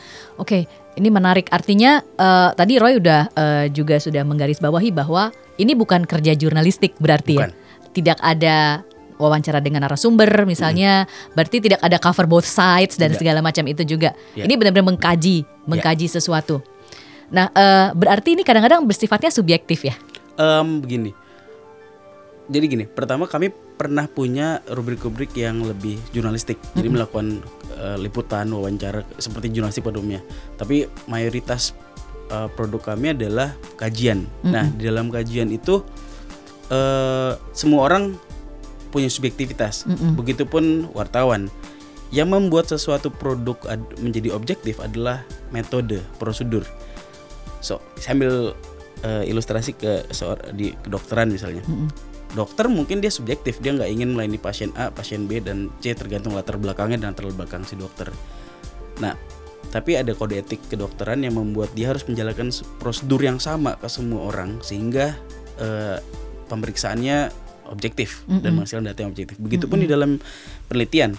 Oke, 0.41 0.65
ini 0.97 1.13
menarik. 1.13 1.53
Artinya 1.53 2.01
eh, 2.01 2.49
tadi 2.57 2.81
Roy 2.81 2.97
udah 2.97 3.29
eh, 3.29 3.65
juga 3.69 4.01
sudah 4.01 4.25
menggarisbawahi 4.25 4.89
bahwa 4.89 5.29
ini 5.61 5.77
bukan 5.77 6.09
kerja 6.09 6.33
jurnalistik 6.33 6.97
berarti 6.97 7.37
Bukan. 7.37 7.51
ya. 7.53 7.59
Tidak 7.91 8.17
ada 8.23 8.81
wawancara 9.21 9.61
dengan 9.61 9.85
narasumber 9.85 10.49
misalnya, 10.49 11.05
berarti 11.37 11.61
tidak 11.61 11.77
ada 11.85 12.01
cover 12.01 12.25
both 12.25 12.47
sides 12.49 12.97
dan 12.97 13.13
Tidak. 13.13 13.21
segala 13.21 13.39
macam 13.45 13.69
itu 13.69 13.85
juga. 13.85 14.17
Ya. 14.33 14.49
Ini 14.49 14.57
benar-benar 14.57 14.97
mengkaji, 14.97 15.45
mengkaji 15.69 16.09
sesuatu. 16.09 16.65
Nah, 17.29 17.53
eh, 17.53 17.87
berarti 17.93 18.33
ini 18.33 18.41
kadang-kadang 18.41 18.81
bersifatnya 18.83 19.29
subjektif 19.29 19.85
ya. 19.85 19.95
Em, 20.41 20.81
begini. 20.81 21.13
Jadi 22.51 22.65
gini, 22.67 22.85
pertama 22.89 23.29
kami 23.29 23.53
pernah 23.79 24.09
punya 24.11 24.59
rubrik-rubrik 24.67 25.31
yang 25.39 25.63
lebih 25.63 25.95
jurnalistik. 26.11 26.59
Jadi 26.75 26.91
melakukan 26.91 27.39
eh, 27.79 27.97
liputan, 28.01 28.51
wawancara 28.51 29.07
seperti 29.15 29.55
jurnalistik 29.55 29.87
pada 29.87 30.01
umumnya. 30.01 30.19
Tapi 30.59 30.89
mayoritas 31.07 31.71
eh, 32.31 32.47
produk 32.55 32.95
kami 32.95 33.11
adalah 33.11 33.51
kajian. 33.75 34.25
Nah, 34.47 34.71
di 34.71 34.87
dalam 34.87 35.11
kajian 35.11 35.51
itu 35.51 35.83
eh, 36.71 37.35
semua 37.51 37.91
orang 37.91 38.15
punya 38.89 39.11
subjektivitas. 39.11 39.83
Begitupun 40.15 40.95
wartawan. 40.95 41.51
Yang 42.11 42.27
membuat 42.27 42.67
sesuatu 42.67 43.07
produk 43.07 43.55
ad- 43.71 43.95
menjadi 44.03 44.35
objektif 44.35 44.83
adalah 44.83 45.23
metode, 45.55 46.03
prosedur. 46.19 46.67
So, 47.63 47.79
sambil 47.95 48.51
eh, 49.03 49.23
ilustrasi 49.31 49.79
ke 49.79 50.11
di 50.51 50.75
kedokteran 50.83 51.31
misalnya. 51.31 51.63
Dokter 52.31 52.71
mungkin 52.71 53.03
dia 53.03 53.11
subjektif, 53.11 53.59
dia 53.59 53.75
nggak 53.75 53.91
ingin 53.91 54.15
melayani 54.15 54.39
pasien 54.39 54.71
A, 54.79 54.87
pasien 54.87 55.27
B 55.27 55.43
dan 55.43 55.67
C 55.83 55.91
tergantung 55.91 56.31
latar 56.31 56.55
belakangnya 56.55 57.03
dan 57.03 57.11
latar 57.11 57.27
belakang 57.31 57.63
si 57.67 57.75
dokter. 57.75 58.07
Nah, 59.03 59.15
tapi 59.71 59.95
ada 59.95 60.11
kode 60.11 60.35
etik 60.35 60.59
kedokteran 60.67 61.23
yang 61.23 61.33
membuat 61.33 61.71
dia 61.71 61.89
harus 61.89 62.03
menjalankan 62.03 62.51
se- 62.51 62.67
prosedur 62.77 63.19
yang 63.19 63.39
sama 63.39 63.75
ke 63.75 63.87
semua 63.87 64.27
orang 64.27 64.59
sehingga 64.59 65.15
eh, 65.57 65.97
pemeriksaannya 66.45 67.31
objektif 67.65 68.27
dan 68.27 68.51
menghasilkan 68.53 68.83
data 68.85 68.99
yang 68.99 69.11
objektif. 69.11 69.39
Begitupun 69.39 69.79
di 69.79 69.87
dalam 69.87 70.19
penelitian 70.67 71.15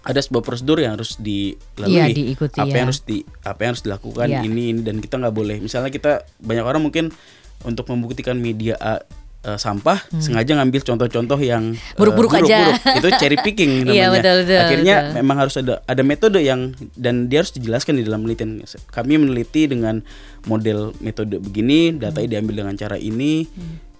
ada 0.00 0.16
sebuah 0.16 0.40
prosedur 0.40 0.80
yang 0.80 0.96
harus 0.96 1.20
dilalui 1.20 1.92
Iya, 1.92 2.04
diikuti, 2.08 2.56
apa 2.56 2.64
ya. 2.66 2.76
yang 2.78 2.86
harus 2.88 3.04
di 3.04 3.20
apa 3.44 3.60
yang 3.60 3.70
harus 3.76 3.84
dilakukan 3.84 4.26
Iya. 4.26 4.40
ini 4.40 4.72
ini 4.72 4.80
dan 4.80 5.04
kita 5.04 5.20
nggak 5.20 5.34
boleh 5.34 5.60
misalnya 5.60 5.92
kita 5.92 6.24
banyak 6.40 6.64
orang 6.64 6.80
mungkin 6.80 7.12
untuk 7.60 7.84
membuktikan 7.86 8.40
media 8.40 8.80
A 8.80 9.04
eh, 9.48 9.56
sampah 9.56 10.04
sengaja 10.14 10.52
ngambil 10.54 10.84
contoh-contoh 10.84 11.40
yang 11.40 11.72
eh, 11.72 11.80
Hmm. 11.80 11.96
Buruk-buruk 11.96 12.36
aja. 12.36 12.76
itu 12.92 13.08
cherry 13.16 13.40
picking 13.40 13.70
namanya 13.82 13.96
Iya, 13.96 14.06
betul, 14.12 14.34
betul, 14.42 14.58
akhirnya 14.60 14.96
betul. 15.00 15.14
memang 15.18 15.36
harus 15.38 15.54
ada 15.56 15.74
ada 15.82 16.02
metode 16.02 16.38
yang 16.38 16.60
dan 16.92 17.26
dia 17.26 17.40
harus 17.40 17.50
dijelaskan 17.50 17.96
di 17.96 18.04
dalam 18.04 18.20
penelitian 18.20 18.60
kami 18.86 19.16
meneliti 19.16 19.64
dengan 19.64 20.04
model 20.44 20.92
metode 20.98 21.38
begini 21.38 21.94
datanya 21.94 22.36
diambil 22.36 22.62
dengan 22.62 22.76
cara 22.76 22.94
ini 22.94 23.48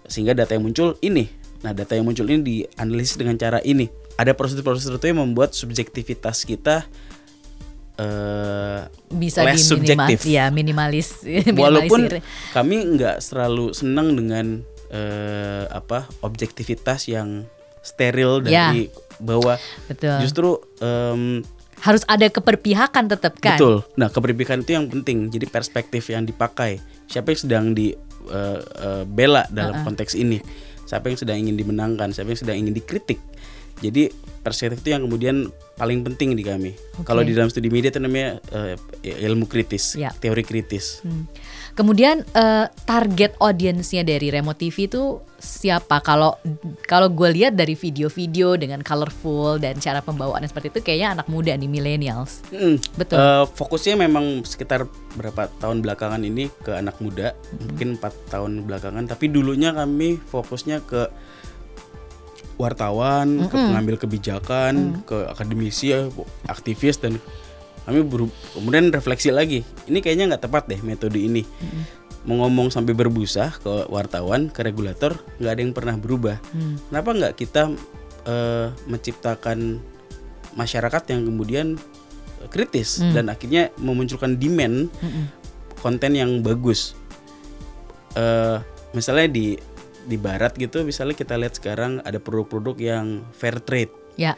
sehingga 0.05 0.33
data 0.33 0.53
yang 0.53 0.65
muncul 0.65 0.93
ini 1.01 1.25
nah 1.59 1.73
data 1.73 1.93
yang 1.93 2.05
muncul 2.05 2.23
ini 2.25 2.39
dianalisis 2.41 3.17
dengan 3.17 3.35
cara 3.35 3.59
ini 3.61 3.89
ada 4.15 4.31
prosedur-prosedur 4.31 4.97
itu 4.97 5.07
yang 5.07 5.21
membuat 5.21 5.53
subjektivitas 5.53 6.43
kita 6.43 6.87
eh 7.97 8.81
Bisa 9.11 9.43
less 9.43 9.67
subjektif 9.67 10.23
ya 10.23 10.49
minimalis. 10.49 11.19
walaupun 11.59 12.07
kami 12.53 12.77
nggak 12.95 13.19
selalu 13.19 13.75
senang 13.75 14.15
dengan 14.15 14.63
eh, 14.93 15.65
apa 15.69 16.09
objektivitas 16.25 17.09
yang 17.09 17.45
steril 17.81 18.45
Ya. 18.45 18.73
dari 18.73 18.93
bahwa 19.19 19.57
Betul. 19.89 20.19
justru 20.23 20.51
em, 20.83 21.43
harus 21.79 22.03
ada 22.11 22.27
keberpihakan 22.27 23.07
tetap 23.07 23.39
kan. 23.39 23.55
Betul. 23.55 23.87
Nah, 23.95 24.11
keberpihakan 24.11 24.67
itu 24.67 24.75
yang 24.75 24.91
penting. 24.91 25.31
Jadi 25.31 25.47
perspektif 25.47 26.11
yang 26.11 26.27
dipakai. 26.27 26.83
Siapa 27.07 27.31
yang 27.31 27.41
sedang 27.41 27.65
di 27.71 27.95
uh, 28.29 28.61
uh, 28.61 29.05
bela 29.07 29.47
dalam 29.55 29.79
uh 29.79 29.79
-uh. 29.83 29.87
konteks 29.87 30.19
ini? 30.19 30.43
Siapa 30.91 31.07
yang 31.07 31.19
sedang 31.21 31.39
ingin 31.39 31.55
dimenangkan? 31.55 32.11
Siapa 32.11 32.35
yang 32.35 32.41
sedang 32.41 32.57
ingin 32.59 32.75
dikritik? 32.75 33.23
Jadi 33.79 34.11
perspektif 34.43 34.81
itu 34.81 34.91
yang 34.97 35.05
kemudian 35.05 35.37
paling 35.77 36.03
penting 36.03 36.35
di 36.35 36.43
kami. 36.43 36.73
Okay. 36.75 37.07
Kalau 37.07 37.23
di 37.23 37.37
dalam 37.37 37.53
studi 37.53 37.69
media 37.71 37.93
itu 37.93 38.01
namanya 38.01 38.41
uh, 38.51 38.75
ilmu 39.05 39.47
kritis, 39.47 39.95
ya. 39.95 40.11
teori 40.11 40.43
kritis. 40.43 41.05
Hmm. 41.05 41.29
Kemudian 41.77 42.27
uh, 42.35 42.67
target 42.89 43.39
audiensnya 43.39 44.03
dari 44.03 44.35
Remo 44.35 44.57
TV 44.57 44.91
itu 44.91 45.23
siapa? 45.39 46.03
Kalau 46.03 46.35
kalau 46.91 47.07
gue 47.13 47.31
lihat 47.31 47.55
dari 47.55 47.79
video-video 47.79 48.59
dengan 48.59 48.83
colorful 48.83 49.63
dan 49.63 49.79
cara 49.79 50.03
pembawaannya 50.03 50.51
seperti 50.51 50.75
itu, 50.75 50.81
kayaknya 50.83 51.23
anak 51.23 51.27
muda 51.31 51.55
nih 51.55 51.71
millennials. 51.71 52.43
Hmm, 52.51 52.83
Betul. 52.99 53.23
Uh, 53.23 53.47
fokusnya 53.47 53.95
memang 53.95 54.43
sekitar 54.43 54.91
berapa 55.15 55.47
tahun 55.63 55.85
belakangan 55.87 56.27
ini 56.27 56.51
ke 56.67 56.75
anak 56.75 56.99
muda, 56.99 57.37
hmm. 57.37 57.59
mungkin 57.71 57.89
empat 58.01 58.13
tahun 58.35 58.67
belakangan. 58.67 59.07
Tapi 59.07 59.31
dulunya 59.31 59.71
kami 59.71 60.19
fokusnya 60.19 60.83
ke 60.83 61.07
wartawan, 62.59 63.27
mm 63.31 63.39
-hmm. 63.47 63.51
ke 63.51 63.57
pengambil 63.57 63.97
kebijakan, 63.97 64.75
mm. 64.75 65.03
ke 65.07 65.17
akademisi, 65.31 65.95
aktivis 66.51 66.99
dan 66.99 67.23
kami 67.89 68.05
kemudian 68.53 68.93
refleksi 68.93 69.33
lagi. 69.33 69.65
Ini 69.89 70.05
kayaknya 70.05 70.35
nggak 70.35 70.45
tepat 70.45 70.69
deh 70.69 70.77
metode 70.85 71.17
ini. 71.17 71.47
Mm. 71.47 71.83
Mengomong 72.29 72.69
sampai 72.69 72.93
berbusa 72.93 73.57
ke 73.65 73.89
wartawan, 73.89 74.53
ke 74.53 74.61
regulator, 74.61 75.17
nggak 75.41 75.53
ada 75.57 75.61
yang 75.65 75.73
pernah 75.73 75.97
berubah. 75.97 76.37
Mm. 76.53 76.93
Kenapa 76.93 77.11
nggak 77.17 77.35
kita 77.41 77.63
uh, 78.29 78.69
menciptakan 78.85 79.81
masyarakat 80.53 81.03
yang 81.17 81.25
kemudian 81.25 81.67
kritis 82.53 83.01
mm. 83.01 83.17
dan 83.17 83.33
akhirnya 83.33 83.73
memunculkan 83.81 84.37
demand 84.37 84.93
-mm. 85.01 85.25
konten 85.81 86.13
yang 86.13 86.45
bagus. 86.45 86.93
Uh, 88.13 88.61
misalnya 88.93 89.33
di 89.33 89.57
di 90.09 90.17
barat 90.17 90.57
gitu 90.57 90.81
misalnya 90.89 91.13
kita 91.13 91.37
lihat 91.37 91.61
sekarang 91.61 92.01
ada 92.03 92.17
produk-produk 92.17 92.77
yang 92.81 93.07
fair 93.37 93.61
trade. 93.61 93.93
Ya. 94.17 94.35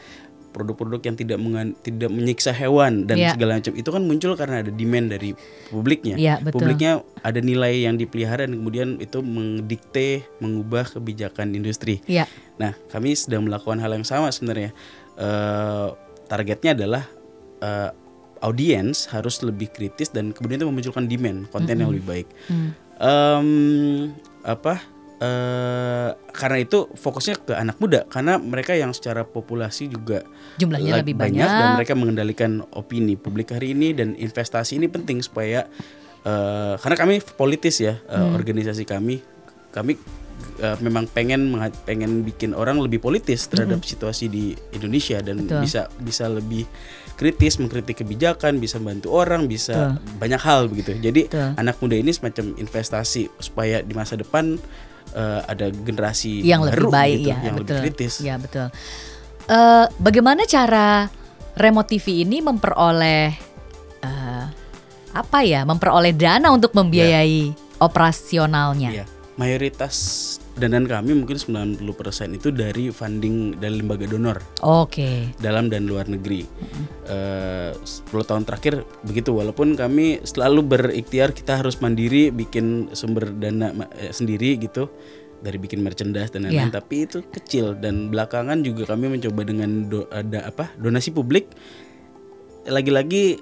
Produk-produk 0.51 0.99
yang 0.99 1.15
tidak 1.15 1.39
mengan, 1.39 1.71
tidak 1.79 2.11
menyiksa 2.11 2.51
hewan 2.51 3.07
dan 3.07 3.15
ya. 3.15 3.31
segala 3.31 3.55
macam 3.55 3.71
itu 3.71 3.87
kan 3.87 4.03
muncul 4.03 4.35
karena 4.35 4.59
ada 4.59 4.71
demand 4.75 5.07
dari 5.07 5.31
publiknya. 5.71 6.19
Ya, 6.19 6.43
betul. 6.43 6.59
Publiknya 6.59 7.07
ada 7.23 7.39
nilai 7.39 7.87
yang 7.87 7.95
dipelihara 7.95 8.43
dan 8.43 8.59
kemudian 8.59 8.99
itu 8.99 9.23
mendikte 9.23 10.27
mengubah 10.43 10.91
kebijakan 10.91 11.55
industri. 11.55 12.03
Ya. 12.03 12.27
Nah, 12.59 12.75
kami 12.91 13.15
sedang 13.15 13.47
melakukan 13.47 13.79
hal 13.79 13.95
yang 13.95 14.03
sama 14.03 14.27
sebenarnya. 14.27 14.75
Uh, 15.15 15.95
targetnya 16.27 16.75
adalah 16.75 17.03
uh, 17.63 17.95
audiens 18.43 19.07
harus 19.07 19.39
lebih 19.39 19.71
kritis 19.71 20.11
dan 20.11 20.35
kemudian 20.35 20.59
itu 20.59 20.67
memunculkan 20.67 21.07
demand 21.07 21.47
konten 21.47 21.63
mm 21.63 21.67
-hmm. 21.71 21.79
yang 21.79 21.89
lebih 21.95 22.05
baik. 22.11 22.27
Mm. 22.51 22.69
Um, 23.01 23.49
apa 24.43 24.83
Uh, 25.21 26.17
karena 26.33 26.65
itu 26.65 26.89
fokusnya 26.97 27.45
ke 27.45 27.53
anak 27.53 27.77
muda 27.77 28.09
karena 28.09 28.41
mereka 28.41 28.73
yang 28.73 28.89
secara 28.89 29.21
populasi 29.21 29.85
juga 29.85 30.25
jumlahnya 30.57 31.05
lebih 31.05 31.13
banyak. 31.13 31.45
banyak 31.45 31.49
dan 31.61 31.69
mereka 31.77 31.93
mengendalikan 31.93 32.65
opini 32.73 33.13
publik 33.13 33.53
hari 33.53 33.77
ini 33.77 33.93
dan 33.93 34.17
investasi 34.17 34.81
ini 34.81 34.89
penting 34.89 35.21
supaya 35.21 35.69
uh, 36.25 36.73
karena 36.81 36.97
kami 36.97 37.21
politis 37.37 37.85
ya 37.85 38.01
uh, 38.09 38.17
hmm. 38.17 38.33
organisasi 38.33 38.81
kami 38.81 39.21
kami 39.69 39.93
uh, 40.61 40.77
memang 40.81 41.05
pengen 41.09 41.53
pengen 41.85 42.25
bikin 42.25 42.57
orang 42.57 42.81
lebih 42.81 42.97
politis 42.97 43.45
terhadap 43.45 43.81
-hmm. 43.81 43.91
situasi 43.93 44.25
di 44.25 44.57
Indonesia 44.73 45.21
dan 45.21 45.45
Betul. 45.45 45.61
bisa 45.61 45.81
bisa 46.01 46.25
lebih 46.27 46.65
kritis 47.13 47.61
mengkritik 47.61 48.01
kebijakan 48.01 48.57
bisa 48.57 48.81
bantu 48.81 49.13
orang 49.13 49.45
bisa 49.45 49.93
Betul. 49.95 50.17
banyak 50.17 50.41
hal 50.41 50.61
begitu 50.65 50.97
jadi 50.97 51.21
Betul. 51.29 51.49
anak 51.61 51.75
muda 51.77 51.95
ini 51.97 52.11
semacam 52.11 52.57
investasi 52.57 53.29
supaya 53.37 53.85
di 53.85 53.93
masa 53.93 54.17
depan 54.17 54.57
uh, 55.13 55.41
ada 55.47 55.69
generasi 55.71 56.43
yang 56.43 56.65
baru 56.65 56.89
lebih 56.89 56.93
baik 56.93 57.19
gitu, 57.19 57.29
ya, 57.29 57.37
yang 57.43 57.55
betul. 57.55 57.67
lebih 57.67 57.83
kritis. 57.87 58.13
Ya 58.23 58.35
betul. 58.41 58.67
Uh, 59.51 59.85
bagaimana 59.99 60.47
cara 60.47 61.11
remote 61.57 61.89
TV 61.91 62.23
ini 62.23 62.39
memperoleh 62.39 63.35
uh, 64.03 64.45
apa 65.11 65.39
ya, 65.43 65.67
memperoleh 65.67 66.15
dana 66.15 66.49
untuk 66.49 66.71
membiayai 66.71 67.51
ya. 67.51 67.57
operasionalnya? 67.83 69.03
Ya. 69.03 69.05
Mayoritas 69.35 70.37
danaan 70.59 70.87
kami 70.87 71.15
mungkin 71.15 71.39
90% 71.39 71.79
itu 72.35 72.51
dari 72.51 72.91
funding 72.91 73.59
dari 73.59 73.79
lembaga 73.79 74.05
donor. 74.07 74.37
Oke. 74.63 74.91
Okay. 74.91 75.17
Dalam 75.39 75.71
dan 75.71 75.87
luar 75.87 76.11
negeri. 76.11 76.43
Mm-hmm. 76.43 76.85
Uh, 77.07 77.71
10 78.11 78.29
tahun 78.29 78.43
terakhir 78.43 78.83
begitu 79.07 79.31
walaupun 79.31 79.75
kami 79.79 80.19
selalu 80.27 80.63
berikhtiar 80.63 81.31
kita 81.31 81.59
harus 81.63 81.79
mandiri 81.79 82.31
bikin 82.31 82.91
sumber 82.91 83.31
dana 83.31 83.71
eh, 83.99 84.11
sendiri 84.11 84.59
gitu 84.59 84.91
dari 85.41 85.57
bikin 85.57 85.81
merchandise 85.81 86.29
dan 86.29 86.45
lain-lain 86.45 86.69
yeah. 86.69 86.77
tapi 86.77 87.09
itu 87.09 87.25
kecil 87.33 87.73
dan 87.73 88.13
belakangan 88.13 88.61
juga 88.61 88.93
kami 88.93 89.17
mencoba 89.17 89.41
dengan 89.41 89.89
do, 89.89 90.05
ada 90.13 90.45
apa 90.45 90.69
donasi 90.77 91.09
publik 91.09 91.49
lagi-lagi 92.69 93.41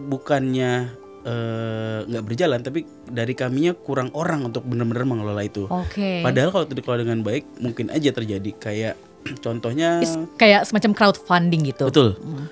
bukannya 0.00 1.01
Eh, 1.01 1.01
nggak 1.22 2.22
uh, 2.22 2.26
berjalan 2.26 2.60
tapi 2.66 2.82
dari 3.06 3.34
kaminya 3.38 3.72
kurang 3.78 4.10
orang 4.18 4.42
untuk 4.42 4.66
benar-benar 4.66 5.06
mengelola 5.06 5.42
itu. 5.46 5.70
Oke. 5.70 5.94
Okay. 5.94 6.18
Padahal 6.26 6.50
kalau 6.50 6.64
dikelola 6.66 7.00
dengan 7.06 7.22
baik 7.22 7.44
mungkin 7.62 7.94
aja 7.94 8.10
terjadi 8.10 8.50
kayak 8.58 8.94
contohnya 9.44 10.02
Is, 10.02 10.18
kayak 10.36 10.66
semacam 10.66 10.90
crowdfunding 10.98 11.62
gitu. 11.70 11.88
Betul. 11.88 12.18
Mm. 12.18 12.46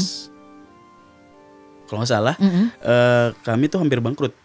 Kalau 1.88 2.04
nggak 2.04 2.12
salah, 2.12 2.36
mm 2.36 2.50
-hmm. 2.52 2.66
uh, 2.84 3.28
kami 3.48 3.72
tuh 3.72 3.80
hampir 3.80 4.04
bangkrut 4.04 4.36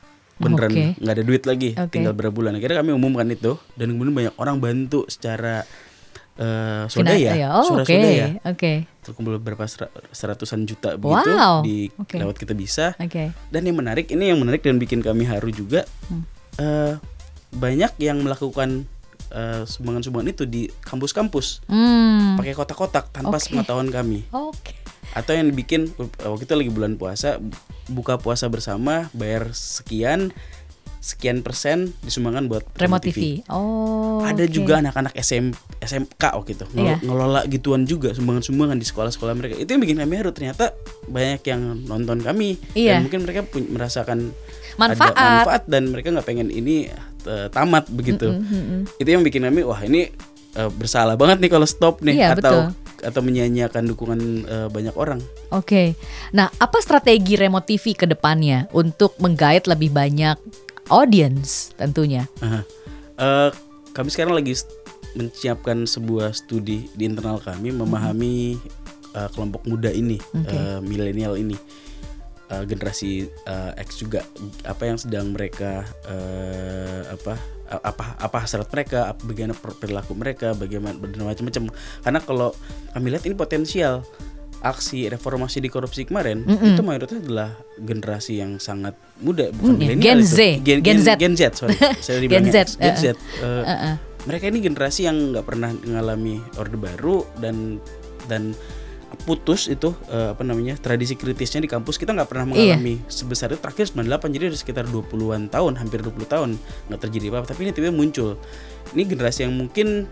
beneran 0.43 0.71
nggak 0.75 0.99
okay. 0.99 1.15
ada 1.15 1.23
duit 1.23 1.43
lagi 1.47 1.71
okay. 1.77 1.93
tinggal 2.01 2.17
berapa 2.17 2.35
bulan 2.35 2.59
akhirnya 2.59 2.83
kami 2.83 2.91
umumkan 2.91 3.29
itu 3.31 3.55
dan 3.79 3.95
kemudian 3.95 4.15
banyak 4.17 4.35
orang 4.43 4.59
bantu 4.59 5.07
secara 5.07 5.63
uh, 6.38 6.85
swadaya, 6.88 7.33
ya. 7.37 7.49
oh, 7.53 7.66
surah 7.66 7.85
okay. 7.85 7.97
swadaya. 7.99 8.27
Oke. 8.47 8.57
Okay. 8.57 8.77
Terkumpul 9.03 9.37
berapa 9.42 9.66
seratusan 10.14 10.64
juta 10.64 10.95
begitu 10.95 11.31
wow. 11.35 11.61
di 11.61 11.90
okay. 11.99 12.23
lewat 12.23 12.37
kita 12.38 12.55
bisa. 12.55 12.95
Okay. 12.97 13.35
Dan 13.51 13.66
yang 13.66 13.77
menarik 13.77 14.09
ini 14.14 14.31
yang 14.31 14.38
menarik 14.40 14.62
dan 14.62 14.79
bikin 14.79 15.03
kami 15.03 15.27
haru 15.27 15.51
juga 15.51 15.85
hmm. 16.09 16.23
uh, 16.62 16.95
banyak 17.53 17.92
yang 18.01 18.23
melakukan 18.25 18.88
uh, 19.35 19.66
sumbangan-sumbangan 19.68 20.29
itu 20.33 20.45
di 20.49 20.62
kampus-kampus 20.87 21.66
hmm. 21.68 22.40
pakai 22.40 22.55
kotak-kotak 22.57 23.12
tanpa 23.12 23.37
okay. 23.37 23.42
sepengetahuan 23.51 23.90
kami. 23.92 24.25
Okay. 24.31 24.79
Atau 25.12 25.37
yang 25.37 25.53
dibikin 25.53 25.92
waktu 26.25 26.49
itu 26.49 26.55
lagi 26.57 26.71
bulan 26.73 26.97
puasa 26.97 27.37
buka 27.90 28.16
puasa 28.16 28.47
bersama 28.47 29.11
bayar 29.12 29.51
sekian 29.53 30.31
sekian 31.03 31.43
persen 31.43 31.91
disumbangkan 32.07 32.47
buat 32.47 32.62
remote 32.79 33.03
TV. 33.11 33.43
TV. 33.43 33.51
Oh. 33.51 34.23
Ada 34.23 34.47
okay. 34.47 34.55
juga 34.55 34.79
anak-anak 34.79 35.19
SM 35.19 35.51
SMK 35.83 36.23
waktu 36.23 36.55
itu 36.55 36.65
ngel 36.79 36.87
yeah. 36.95 36.99
ngelola 37.03 37.43
gituan 37.51 37.83
juga 37.83 38.15
sumbangan-sumbangan 38.15 38.79
di 38.79 38.87
sekolah-sekolah 38.87 39.35
mereka. 39.35 39.59
Itu 39.59 39.75
yang 39.75 39.83
bikin 39.83 39.99
kami 39.99 40.15
haru 40.23 40.31
ternyata 40.31 40.71
banyak 41.11 41.43
yang 41.43 41.83
nonton 41.91 42.23
kami 42.23 42.55
yeah. 42.79 43.03
dan 43.03 43.11
mungkin 43.11 43.27
mereka 43.27 43.43
merasakan 43.51 44.31
manfaat. 44.79 45.11
ada 45.19 45.43
manfaat 45.43 45.62
dan 45.67 45.83
mereka 45.91 46.15
nggak 46.15 46.27
pengen 46.31 46.49
ini 46.55 46.87
uh, 47.27 47.51
tamat 47.51 47.91
begitu. 47.91 48.31
Mm 48.31 48.47
-hmm. 48.47 48.81
Itu 49.03 49.09
yang 49.11 49.27
bikin 49.27 49.43
kami 49.43 49.67
wah 49.67 49.83
ini 49.83 50.07
uh, 50.55 50.71
bersalah 50.71 51.19
banget 51.19 51.43
nih 51.43 51.51
kalau 51.51 51.67
stop 51.67 51.99
nih 51.99 52.15
yeah, 52.15 52.38
atau 52.38 52.71
betul 52.71 52.81
atau 53.03 53.19
menyia-nyiakan 53.19 53.83
dukungan 53.91 54.21
uh, 54.47 54.69
banyak 54.71 54.95
orang. 54.95 55.19
Oke, 55.51 55.67
okay. 55.67 55.88
nah 56.31 56.47
apa 56.62 56.79
strategi 56.79 57.35
remote 57.35 57.67
TV 57.67 57.99
ke 57.99 58.07
depannya 58.07 58.71
untuk 58.71 59.19
menggait 59.19 59.67
lebih 59.67 59.91
banyak 59.91 60.38
audience 60.88 61.77
tentunya. 61.77 62.27
Uh, 62.42 62.62
uh, 63.21 63.51
kami 63.92 64.09
sekarang 64.09 64.35
lagi 64.35 64.57
menyiapkan 65.12 65.85
sebuah 65.85 66.33
studi 66.33 66.88
di 66.97 67.05
internal 67.05 67.37
kami 67.37 67.68
memahami 67.68 68.57
mm-hmm. 68.57 69.12
uh, 69.12 69.29
kelompok 69.37 69.62
muda 69.68 69.92
ini, 69.92 70.16
okay. 70.33 70.57
uh, 70.57 70.81
milenial 70.81 71.37
ini, 71.37 71.55
uh, 72.49 72.64
generasi 72.64 73.29
uh, 73.45 73.77
X 73.77 74.01
juga 74.01 74.25
apa 74.64 74.88
yang 74.88 74.97
sedang 74.97 75.37
mereka 75.37 75.85
uh, 76.09 77.12
apa 77.12 77.37
apa 77.73 78.05
apa 78.21 78.37
hasrat 78.40 78.68
mereka, 78.68 79.16
bagaimana 79.25 79.57
perilaku 79.57 80.12
mereka, 80.12 80.53
bagaimana 80.53 80.97
macam-macam. 81.01 81.73
Karena 82.05 82.21
kalau 82.21 82.51
kami 82.92 83.07
lihat 83.12 83.25
ini 83.25 83.37
potensial 83.37 84.05
aksi 84.62 85.11
reformasi 85.11 85.59
di 85.59 85.68
korupsi 85.68 86.07
kemarin 86.07 86.46
mm 86.46 86.55
-mm. 86.55 86.70
itu 86.72 86.83
mayoritasnya 86.87 87.22
adalah 87.27 87.51
generasi 87.83 88.38
yang 88.38 88.62
sangat 88.62 88.94
muda 89.18 89.51
bukan 89.51 89.79
mm, 89.79 89.98
Gen 89.98 90.20
Z. 90.22 90.38
Gen, 90.62 90.79
Gen, 90.81 90.98
Z 91.03 91.09
Gen 91.18 91.35
Z 91.35 91.42
sorry 91.59 91.77
saya 92.05 92.22
Gen 92.22 92.46
Z 92.48 92.79
Gen 92.79 92.96
Z 92.96 93.05
uh, 93.42 93.44
uh, 93.44 93.72
uh. 93.92 93.94
mereka 94.25 94.46
ini 94.48 94.62
generasi 94.62 95.11
yang 95.11 95.35
nggak 95.35 95.44
pernah 95.44 95.75
mengalami 95.75 96.38
orde 96.57 96.79
baru 96.79 97.27
dan 97.42 97.83
dan 98.31 98.55
putus 99.29 99.68
itu 99.68 99.92
uh, 100.09 100.33
apa 100.33 100.42
namanya 100.42 100.81
tradisi 100.81 101.14
kritisnya 101.14 101.61
di 101.61 101.70
kampus 101.70 102.01
kita 102.01 102.16
nggak 102.16 102.29
pernah 102.33 102.48
iya. 102.48 102.79
mengalami 102.79 102.94
iya. 102.96 103.09
sebesar 103.12 103.53
itu 103.53 103.61
terakhir 103.61 103.92
98 103.92 104.35
jadi 104.35 104.44
udah 104.48 104.61
sekitar 104.61 104.85
20-an 104.88 105.53
tahun 105.53 105.72
hampir 105.77 106.01
20 106.01 106.16
tahun 106.25 106.51
nggak 106.88 107.01
terjadi 107.09 107.27
apa-apa 107.29 107.46
tapi 107.53 107.68
ini 107.68 107.70
tiba-tiba 107.77 107.94
muncul 107.94 108.40
ini 108.96 109.03
generasi 109.05 109.44
yang 109.44 109.55
mungkin 109.55 110.09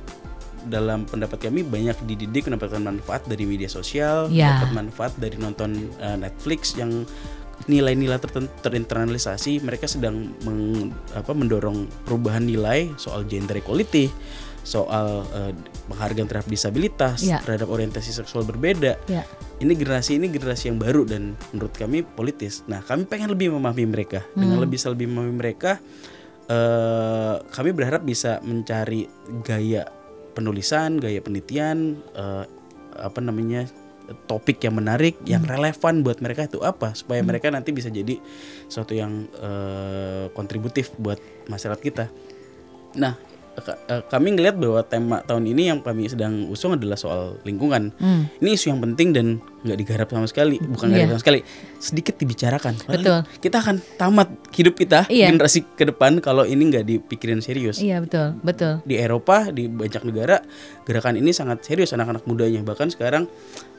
dalam 0.66 1.04
pendapat 1.04 1.48
kami 1.48 1.62
banyak 1.62 1.96
dididik 2.04 2.46
mendapatkan 2.46 2.80
manfaat 2.80 3.24
dari 3.24 3.44
media 3.44 3.66
sosial, 3.66 4.28
Ya. 4.28 4.60
dapat 4.60 4.72
manfaat 4.76 5.12
dari 5.16 5.36
nonton 5.36 5.72
uh, 5.98 6.16
Netflix 6.16 6.74
yang 6.74 7.06
nilai-nilai 7.64 8.16
terinternalisasi 8.60 9.60
mereka 9.60 9.84
sedang 9.84 10.32
meng- 10.42 10.92
apa, 11.12 11.30
mendorong 11.30 11.84
perubahan 12.04 12.42
nilai 12.42 12.88
soal 12.96 13.24
gender 13.24 13.56
equality 13.56 14.08
soal 14.60 15.24
uh, 15.26 15.52
penghargaan 15.88 16.24
terhadap 16.24 16.48
disabilitas 16.48 17.20
Ya. 17.20 17.40
terhadap 17.40 17.68
orientasi 17.68 18.12
seksual 18.12 18.44
berbeda 18.44 18.96
Ya. 19.06 19.24
ini 19.56 19.72
generasi 19.72 20.16
ini 20.16 20.28
generasi 20.28 20.68
yang 20.68 20.76
baru 20.76 21.04
dan 21.04 21.36
menurut 21.52 21.72
kami 21.72 22.00
politis. 22.00 22.64
Nah, 22.64 22.80
kami 22.80 23.04
pengen 23.04 23.28
lebih 23.28 23.52
memahami 23.52 23.84
mereka. 23.84 24.20
Dengan 24.32 24.56
Hmm. 24.56 24.64
lebih 24.64 24.76
bisa 24.76 24.88
lebih 24.88 25.08
memahami 25.08 25.34
mereka, 25.36 25.80
eh, 26.46 27.34
kami 27.46 27.70
berharap 27.70 28.02
bisa 28.02 28.40
mencari 28.40 29.04
gaya 29.40 29.84
penulisan, 30.32 30.96
gaya 30.98 31.20
penelitian, 31.20 32.00
eh, 32.14 32.44
apa 33.00 33.20
namanya 33.22 33.66
topik 34.26 34.58
yang 34.66 34.74
menarik, 34.74 35.14
yang 35.22 35.46
Hmm. 35.46 35.54
relevan 35.54 36.02
buat 36.02 36.18
mereka 36.18 36.50
itu 36.50 36.58
apa, 36.66 36.98
supaya 36.98 37.22
mereka 37.22 37.46
nanti 37.54 37.70
bisa 37.70 37.90
jadi 37.94 38.18
sesuatu 38.66 38.94
yang 38.94 39.30
eh, 39.38 40.26
kontributif 40.34 40.90
buat 40.98 41.18
masyarakat 41.46 41.80
kita. 41.82 42.04
Nah, 42.98 43.14
kami 44.08 44.34
ngelihat 44.36 44.56
bahwa 44.56 44.80
tema 44.86 45.16
tahun 45.26 45.44
ini 45.50 45.68
yang 45.74 45.78
kami 45.84 46.08
sedang 46.08 46.48
usung 46.48 46.74
adalah 46.74 46.96
soal 46.96 47.36
lingkungan. 47.44 47.92
Hmm. 48.00 48.30
Ini 48.40 48.56
isu 48.56 48.72
yang 48.72 48.80
penting 48.80 49.12
dan 49.12 49.26
nggak 49.60 49.78
digarap 49.78 50.08
sama 50.08 50.26
sekali, 50.30 50.56
bukan 50.56 50.88
Iya. 50.88 50.94
digarap 51.04 51.10
sama 51.12 51.22
sekali, 51.22 51.40
sedikit 51.76 52.14
dibicarakan. 52.16 52.72
Padahal 52.80 52.96
Betul. 52.96 53.18
Kita 53.44 53.56
akan 53.60 53.76
tamat 54.00 54.28
hidup 54.56 54.74
kita 54.80 55.04
Iya. 55.12 55.28
generasi 55.28 55.66
ke 55.76 55.84
depan 55.84 56.22
kalau 56.24 56.48
ini 56.48 56.62
nggak 56.72 56.84
dipikirin 56.88 57.44
serius. 57.44 57.76
Iya 57.78 58.00
betul, 58.00 58.40
betul. 58.40 58.80
Di 58.88 58.96
Eropa, 58.96 59.52
di 59.52 59.68
banyak 59.68 60.02
negara, 60.08 60.40
gerakan 60.88 61.20
ini 61.20 61.34
sangat 61.36 61.60
serius 61.66 61.92
anak-anak 61.92 62.24
mudanya. 62.24 62.64
Bahkan 62.64 62.96
sekarang 62.96 63.28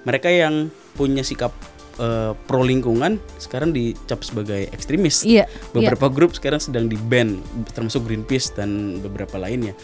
mereka 0.06 0.30
yang 0.30 0.70
punya 0.94 1.26
sikap 1.26 1.54
eh, 2.02 2.32
pro 2.50 2.66
lingkungan 2.66 3.22
sekarang 3.38 3.72
dicap 3.72 4.26
sebagai 4.26 4.68
ekstremis. 4.74 5.22
Iya. 5.22 5.46
Beberapa 5.72 6.10
grup 6.10 6.34
sekarang 6.34 6.58
sedang 6.58 6.90
di 6.90 6.98
ban, 6.98 7.38
termasuk 7.78 8.10
Greenpeace 8.10 8.58
dan 8.58 9.00
beberapa 9.06 9.38
lainnya. 9.38 9.78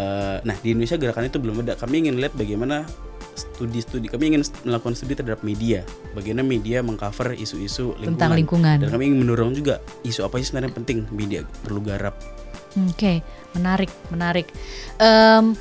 Eh, 0.00 0.38
nah 0.42 0.56
di 0.64 0.72
Indonesia 0.72 0.96
gerakan 0.96 1.28
itu 1.28 1.38
belum 1.38 1.62
ada. 1.66 1.76
Kami 1.76 2.08
ingin 2.08 2.16
lihat 2.16 2.32
bagaimana 2.34 2.88
studi-studi. 3.36 4.08
Kami 4.08 4.34
ingin 4.34 4.42
melakukan 4.64 4.96
studi 4.96 5.14
terhadap 5.16 5.44
media. 5.44 5.84
Bagaimana 6.16 6.44
media 6.46 6.80
mengcover 6.80 7.36
isu-isu 7.36 7.94
lingkungan. 8.00 8.16
Tentang 8.16 8.32
lingkungan. 8.36 8.76
Dan 8.80 8.88
kami 8.88 9.12
ingin 9.12 9.18
mendorong 9.22 9.52
juga 9.52 9.78
isu 10.02 10.24
apa 10.26 10.40
sih 10.40 10.50
sebenarnya 10.50 10.68
yang 10.72 10.76
penting 10.82 10.98
media 11.12 11.40
perlu 11.64 11.80
garap. 11.84 12.16
Oke, 12.86 13.18
menarik, 13.58 13.90
menarik. 14.14 14.46
Em, 15.02 15.58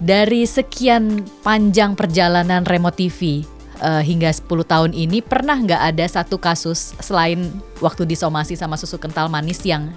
dari 0.00 0.48
sekian 0.48 1.22
panjang 1.44 1.92
perjalanan 1.92 2.64
Remote 2.64 2.96
TV 2.96 3.44
eh, 3.82 4.02
hingga 4.06 4.30
10 4.30 4.46
tahun 4.62 4.90
ini, 4.94 5.18
pernah 5.20 5.58
nggak 5.58 5.82
ada 5.92 6.06
satu 6.06 6.38
kasus 6.38 6.94
selain 7.02 7.50
waktu 7.82 8.06
disomasi 8.06 8.54
sama 8.54 8.78
susu 8.78 8.96
kental 8.96 9.26
manis 9.26 9.58
yang 9.66 9.90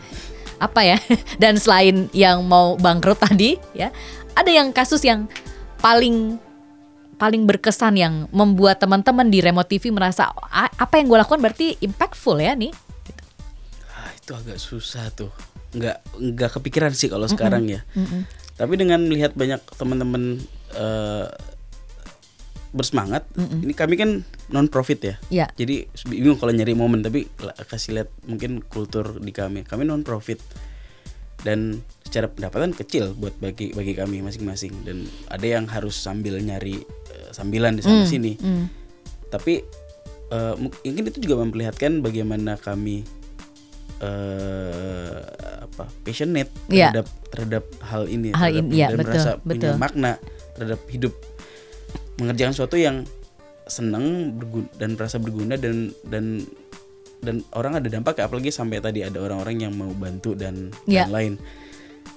apa 0.58 0.82
ya? 0.82 0.98
Dan 1.42 1.62
selain 1.62 2.10
yang 2.12 2.42
mau 2.44 2.74
bangkrut 2.76 3.22
tadi, 3.22 3.62
ya, 3.72 3.94
ada 4.34 4.50
yang 4.50 4.74
kasus 4.74 5.06
yang 5.06 5.30
paling 5.80 6.42
paling 7.16 7.48
berkesan 7.48 7.96
yang 7.96 8.28
membuat 8.36 8.76
teman-teman 8.76 9.32
di 9.32 9.40
Remote 9.40 9.72
TV 9.72 9.88
merasa 9.88 10.36
"A- 10.52 10.68
apa 10.68 11.00
yang 11.00 11.08
gue 11.08 11.16
lakukan 11.16 11.40
berarti 11.40 11.80
impactful 11.80 12.36
ya 12.44 12.52
nih. 12.60 12.76
Ah, 13.96 14.12
itu 14.12 14.36
agak 14.36 14.60
susah 14.60 15.08
tuh. 15.16 15.32
Nggak 15.72 16.04
nggak 16.12 16.50
kepikiran 16.60 16.92
sih 16.92 17.08
kalau 17.08 17.24
sekarang 17.30 17.72
ya. 17.72 17.88
Tapi 18.56 18.74
dengan 18.76 19.00
melihat 19.04 19.32
banyak 19.32 19.64
teman-teman 19.76 20.44
eh, 20.76 21.28
bersemangat, 22.76 23.24
ini 23.40 23.72
kami 23.72 23.96
kan 23.96 24.10
non 24.52 24.68
profit 24.68 25.00
ya. 25.00 25.16
Ya. 25.32 25.46
Jadi 25.56 25.88
bingung 26.12 26.36
kalau 26.36 26.52
nyari 26.52 26.76
momen 26.76 27.00
tapi 27.00 27.24
kasih 27.72 27.96
lihat 27.96 28.10
mungkin 28.28 28.60
kultur 28.68 29.16
di 29.24 29.32
kami. 29.32 29.64
Kami 29.64 29.88
non 29.88 30.04
profit 30.04 30.44
dan 31.48 31.80
secara 32.04 32.28
pendapatan 32.28 32.76
kecil 32.76 33.16
buat 33.16 33.32
bagi 33.40 33.72
bagi 33.72 33.96
kami 33.96 34.20
masing-masing 34.20 34.76
dan 34.84 35.08
ada 35.32 35.46
yang 35.48 35.66
harus 35.72 35.96
sambil 35.96 36.36
nyari 36.44 36.84
eh, 37.16 37.30
sambilan 37.32 37.80
di 37.80 37.82
sana 37.82 38.04
sini. 38.04 38.36
Hmm. 38.36 38.68
Tapi 39.32 39.64
eh, 40.36 40.54
mungkin 40.60 41.06
itu 41.16 41.20
juga 41.24 41.40
memperlihatkan 41.40 42.04
bagaimana 42.04 42.60
kami 42.60 43.08
eh 44.04 45.16
apa 45.66 45.86
passionate 46.04 46.52
Iya. 46.68 46.92
terhadap 46.92 47.08
terhadap 47.32 47.64
hal 47.84 48.04
ini, 48.12 48.32
Hal 48.36 48.52
terhadap 48.52 48.64
ini, 48.68 48.74
iya, 48.76 48.88
dan 48.92 48.98
betul, 49.00 49.08
merasa 49.12 49.32
betul. 49.40 49.48
punya 49.48 49.72
makna 49.80 50.12
terhadap 50.56 50.82
hidup 50.92 51.14
mengerjakan 52.18 52.52
sesuatu 52.52 52.76
yang 52.76 53.04
senang 53.66 54.06
berguna, 54.34 54.68
dan 54.78 54.90
merasa 54.94 55.18
berguna 55.18 55.56
dan 55.56 55.90
dan 56.04 56.46
dan 57.18 57.36
orang 57.52 57.76
ada 57.76 57.88
dampak 57.88 58.20
apalagi 58.20 58.50
sampai 58.50 58.78
tadi 58.78 59.02
ada 59.02 59.18
orang-orang 59.18 59.58
yang 59.60 59.74
mau 59.74 59.90
bantu 59.90 60.38
dan 60.38 60.70
Iya. 60.86 61.10
lain-lain. 61.10 61.42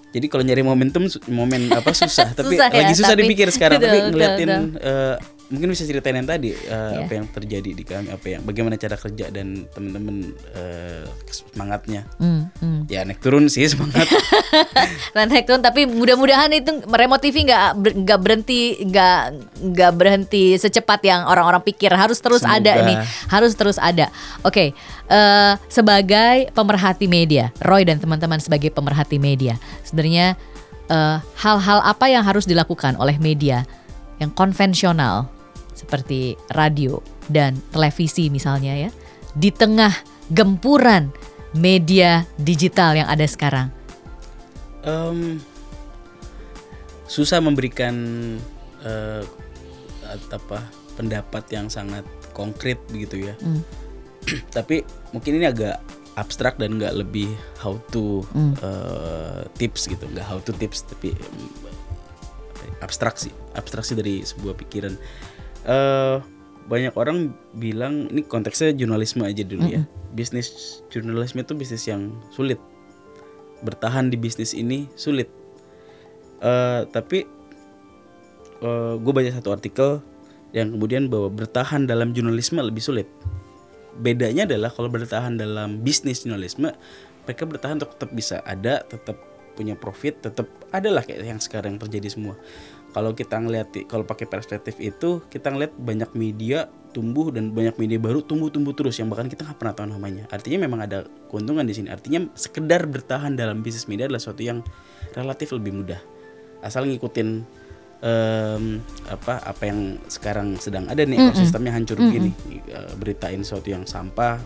Jadi 0.09 0.27
kalau 0.27 0.41
nyari 0.41 0.61
momentum 0.63 1.05
momen 1.29 1.69
apa 1.71 1.93
susah, 1.93 2.33
tapi 2.39 2.57
Susah 2.57 2.69
ya, 2.69 2.81
lagi 2.83 2.95
susah 2.95 3.13
tapi- 3.13 3.25
dipikir 3.25 3.49
sekarang. 3.49 3.77
betul, 3.77 3.89
tapi 3.89 3.99
betul, 3.99 4.13
ngeliatin 4.13 4.49
betul. 4.49 4.65
eh, 4.83 5.17
mungkin 5.49 5.73
bisa 5.73 5.89
ceritain 5.89 6.17
yang 6.17 6.29
tadi 6.29 6.53
eh, 6.53 6.57
Iya. 6.69 7.05
apa 7.05 7.13
yang 7.17 7.27
terjadi 7.33 7.71
di 7.73 7.85
kami, 7.85 8.13
apa 8.13 8.27
yang 8.29 8.43
bagaimana 8.45 8.77
cara 8.77 9.01
kerja 9.01 9.33
dan 9.33 9.65
teman-teman 9.73 10.37
eh, 10.53 11.05
semangatnya. 11.29 12.05
Hmm, 12.21 12.53
hmm. 12.61 12.81
Ya 12.93 13.05
naik 13.05 13.21
turun 13.25 13.49
sih 13.49 13.65
semangat. 13.65 14.05
Lan 15.17 15.33
Hekton 15.33 15.65
tapi 15.65 15.89
mudah-mudahan 15.89 16.53
itu 16.53 16.85
remote 16.89 17.25
TV 17.25 17.49
nggak 17.49 17.81
nggak 18.05 18.21
berhenti 18.21 18.61
nggak 18.85 19.21
nggak 19.73 19.93
berhenti 19.97 20.57
secepat 20.61 21.01
yang 21.05 21.25
orang-orang 21.25 21.65
pikir 21.65 21.93
harus 21.97 22.21
terus 22.21 22.45
Semoga. 22.45 22.61
ada 22.61 22.73
nih 22.85 22.97
harus 23.33 23.53
terus 23.57 23.77
ada 23.81 24.13
oke 24.45 24.73
eh, 25.09 25.53
sebagai 25.69 26.49
pemerhati 26.53 27.09
media 27.09 27.51
Roy 27.65 27.85
dan 27.89 28.01
teman-teman 28.01 28.41
sebagai 28.41 28.69
pemerhati 28.73 29.17
media 29.17 29.57
sebenarnya 29.85 30.37
eh, 30.89 31.17
hal-hal 31.41 31.79
apa 31.85 32.07
yang 32.09 32.25
harus 32.25 32.45
dilakukan 32.45 32.97
oleh 33.01 33.17
media 33.21 33.65
yang 34.19 34.33
konvensional 34.35 35.31
seperti 35.79 36.35
radio 36.53 36.99
dan 37.31 37.55
televisi 37.71 38.27
misalnya 38.29 38.75
ya 38.75 38.91
di 39.39 39.55
tengah 39.55 39.95
gempuran 40.35 41.15
media 41.55 42.27
digital 42.37 42.99
yang 42.99 43.09
ada 43.09 43.25
sekarang 43.25 43.71
Em, 44.79 45.43
susah 47.05 47.43
memberikan 47.43 47.95
at- 50.09 50.33
apa 50.33 50.65
pendapat 50.97 51.45
yang 51.53 51.69
sangat 51.69 52.07
konkret 52.33 52.81
begitu 52.89 53.29
ya. 53.29 53.35
Hmm. 53.43 53.61
Tapi 54.57 54.83
mungkin 55.13 55.37
ini 55.37 55.45
agak 55.45 55.83
abstrak 56.17 56.59
dan 56.59 56.79
nggak 56.79 56.95
lebih 56.95 57.31
how 57.59 57.77
to 57.93 58.23
Hmm. 58.33 58.55
eh, 58.59 59.43
tips 59.61 59.87
gitu, 59.87 60.07
nggak 60.09 60.27
how 60.27 60.39
to 60.43 60.51
tips 60.57 60.83
tapi 60.87 61.15
abstraksi, 62.79 63.31
abstraksi 63.55 63.93
dari 63.99 64.23
sebuah 64.23 64.55
pikiran. 64.55 64.95
Eh 65.69 66.17
banyak 66.69 66.97
orang 66.97 67.33
bilang 67.57 68.09
ini 68.13 68.25
konteksnya 68.25 68.73
jurnalisme 68.73 69.25
aja 69.25 69.45
dulu 69.45 69.69
ya. 69.69 69.85
Bisnis 70.17 70.81
jurnalisme 70.89 71.45
itu 71.45 71.53
bisnis 71.53 71.85
yang 71.89 72.13
sulit 72.33 72.61
bertahan 73.63 74.07
di 74.07 74.17
bisnis 74.21 74.55
ini 74.55 74.87
sulit. 74.95 75.29
Eh, 76.39 76.83
tapi 76.89 77.27
gue 78.99 79.13
baca 79.15 79.31
satu 79.31 79.55
artikel 79.55 80.03
yang 80.51 80.75
kemudian 80.75 81.07
bahwa 81.07 81.31
bertahan 81.31 81.87
dalam 81.87 82.11
jurnalisme 82.11 82.59
lebih 82.59 82.83
sulit. 82.83 83.07
Bedanya 84.03 84.51
adalah 84.51 84.75
kalau 84.75 84.91
bertahan 84.91 85.39
dalam 85.39 85.83
bisnis 85.87 86.27
jurnalisme, 86.27 86.75
mereka 87.23 87.43
bertahan 87.47 87.79
untuk 87.79 87.95
tetap 87.95 88.11
bisa 88.11 88.43
ada, 88.43 88.83
tetap 88.83 89.15
punya 89.55 89.79
profit, 89.79 90.23
tetap 90.23 90.51
adalah 90.75 91.07
kayak 91.07 91.23
yang 91.23 91.39
sekarang 91.39 91.79
terjadi 91.79 92.11
semua. 92.11 92.35
Kalau 92.99 93.15
kita 93.15 93.39
ngeliat, 93.39 93.71
kalau 93.87 94.03
pakai 94.03 94.27
perspektif 94.27 94.75
itu, 94.83 95.23
kita 95.31 95.55
ngeliat 95.55 95.71
banyak 95.79 96.19
media 96.19 96.67
tumbuh 96.91 97.31
dan 97.31 97.55
banyak 97.55 97.79
media 97.79 97.95
baru 98.03 98.27
tumbuh-tumbuh 98.27 98.75
terus 98.75 98.99
yang 98.99 99.07
bahkan 99.07 99.31
kita 99.31 99.47
nggak 99.47 99.55
pernah 99.55 99.71
tahu 99.71 99.95
namanya. 99.95 100.27
Artinya 100.35 100.67
memang 100.67 100.83
ada 100.83 101.07
keuntungan 101.31 101.63
di 101.63 101.79
sini. 101.79 101.95
Artinya 101.95 102.27
sekedar 102.35 102.91
bertahan 102.91 103.39
dalam 103.39 103.63
bisnis 103.63 103.87
media 103.87 104.11
adalah 104.11 104.19
sesuatu 104.19 104.43
yang 104.43 104.67
relatif 105.15 105.55
lebih 105.55 105.79
mudah. 105.79 106.03
Asal 106.59 106.91
ngikutin 106.91 107.29
em, 108.03 108.83
apa 109.07 109.47
apa 109.47 109.63
yang 109.63 110.03
sekarang 110.11 110.59
sedang 110.59 110.91
ada 110.91 111.07
nih 111.07 111.23
ekosistemnya 111.23 111.71
hancur 111.79 112.03
begini. 112.03 112.35
Eh, 112.51 112.99
beritain 112.99 113.47
sesuatu 113.47 113.71
yang 113.71 113.87
sampah, 113.87 114.43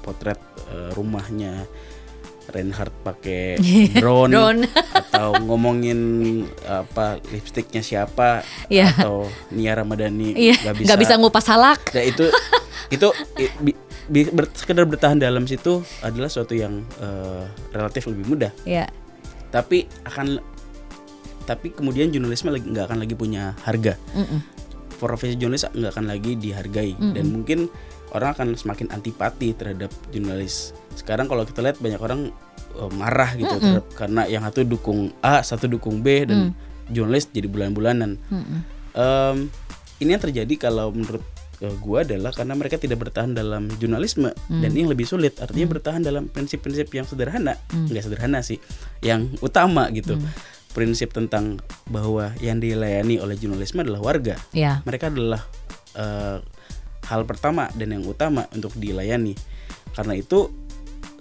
potret 0.00 0.40
eh, 0.72 0.88
rumahnya 0.96 1.68
Reinhardt 2.50 2.92
pakai 3.00 3.56
drone, 3.96 4.28
Drone. 4.28 4.60
atau 4.92 5.34
ngomongin 5.40 5.98
apa 6.62 7.18
lipstiknya 7.26 7.80
siapa 7.80 8.42
Iya. 8.66 8.92
atau 8.94 9.24
Nia 9.50 9.72
Ramadhani 9.72 10.32
Iya, 10.32 10.54
nggak 10.60 10.76
bisa, 10.76 10.86
nggak 10.86 11.00
bisa 11.00 11.14
ngupas 11.16 11.44
salak. 11.44 11.80
Nah, 11.90 12.04
itu 12.04 12.24
itu 12.88 13.08
i- 13.36 13.54
bi- 13.60 13.78
bi- 14.06 14.28
ber- 14.28 14.50
sekedar 14.52 14.82
bertahan 14.82 15.16
dalam 15.16 15.44
situ 15.44 15.80
adalah 16.00 16.26
suatu 16.26 16.52
yang 16.52 16.82
eh, 16.96 17.42
relatif 17.70 18.04
lebih 18.04 18.26
mudah 18.28 18.50
Ya, 18.62 18.90
tapi 19.48 19.86
akan 20.02 20.42
tapi 21.42 21.70
kemudian 21.70 22.08
jurnalisme 22.08 22.50
nggak 22.50 22.86
akan 22.86 22.98
lagi 23.00 23.14
punya 23.14 23.58
harga. 23.60 23.98
Profesi 24.92 25.34
jurnalis 25.34 25.64
nggak 25.66 25.92
akan 25.92 26.06
lagi 26.06 26.36
dihargai 26.36 26.92
dan 26.94 27.26
mungkin 27.26 27.66
orang 28.10 28.30
akan 28.32 28.48
semakin 28.52 28.86
antipati 28.90 29.50
terhadap 29.52 29.88
jurnalis. 30.10 30.76
Sekarang 31.00 31.24
kalau 31.32 31.48
kita 31.48 31.64
lihat 31.64 31.80
banyak 31.80 31.96
orang 31.96 32.28
uh, 32.76 32.92
marah 32.92 33.32
gitu 33.40 33.48
terhadap 33.56 33.86
karena 33.96 34.28
yang 34.28 34.44
satu 34.44 34.60
dukung 34.68 35.08
A, 35.24 35.40
satu 35.40 35.64
dukung 35.64 36.04
B 36.04 36.28
dan 36.28 36.52
jurnalis 36.92 37.32
jadi 37.32 37.48
bulan-bulanan. 37.48 38.20
Em, 38.92 39.36
ini 40.02 40.10
yang 40.12 40.20
terjadi 40.20 40.68
kalau 40.68 40.92
menurut 40.92 41.24
uh, 41.64 41.74
gua 41.80 42.04
adalah 42.04 42.34
karena 42.36 42.52
mereka 42.52 42.76
tidak 42.76 43.00
bertahan 43.00 43.32
dalam 43.32 43.72
jurnalisme 43.80 44.28
dan 44.50 44.68
ini 44.76 44.84
yang 44.84 44.92
lebih 44.92 45.08
sulit. 45.08 45.40
Artinya 45.40 45.80
bertahan 45.80 46.04
dalam 46.04 46.28
prinsip-prinsip 46.28 46.92
yang 46.92 47.08
sederhana, 47.08 47.56
nggak 47.72 48.04
sederhana 48.04 48.44
sih, 48.44 48.60
yang 49.00 49.32
utama 49.40 49.88
gitu. 49.94 50.20
Prinsip 50.70 51.10
tentang 51.10 51.58
bahwa 51.90 52.30
yang 52.38 52.62
dilayani 52.62 53.18
oleh 53.18 53.34
jurnalisme 53.34 53.82
adalah 53.82 53.98
warga. 54.06 54.38
Ya. 54.54 54.78
Mereka 54.86 55.10
adalah 55.10 55.42
eh, 55.98 56.38
hal 57.10 57.26
pertama 57.26 57.66
dan 57.74 57.90
yang 57.90 58.06
utama 58.06 58.46
untuk 58.54 58.70
dilayani. 58.78 59.34
Karena 59.90 60.14
itu 60.14 60.59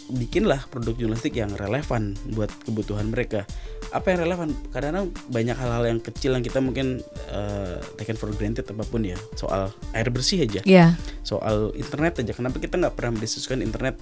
bikinlah 0.09 0.65
produk 0.67 0.97
jurnalistik 0.97 1.33
yang 1.33 1.53
relevan 1.53 2.17
buat 2.33 2.49
kebutuhan 2.65 3.09
mereka. 3.09 3.45
Apa 3.89 4.13
yang 4.13 4.25
relevan? 4.25 4.49
Kadang-kadang 4.69 5.07
banyak 5.29 5.53
hal-hal 5.53 5.83
yang 5.85 5.99
kecil 5.99 6.33
yang 6.33 6.41
kita 6.41 6.59
mungkin 6.59 7.01
eh, 7.29 7.77
taken 7.95 8.17
for 8.17 8.29
granted 8.33 8.65
apa 8.65 8.83
pun 8.83 9.05
ya. 9.05 9.17
Soal 9.33 9.69
air 9.93 10.09
bersih 10.09 10.43
aja, 10.43 10.61
Ya. 10.65 10.97
soal 11.21 11.73
internet 11.73 12.19
aja. 12.19 12.33
Kenapa 12.33 12.57
kita 12.57 12.75
nggak 12.75 12.93
pernah 12.93 13.17
mendiskusikan 13.17 13.61
internet 13.61 13.97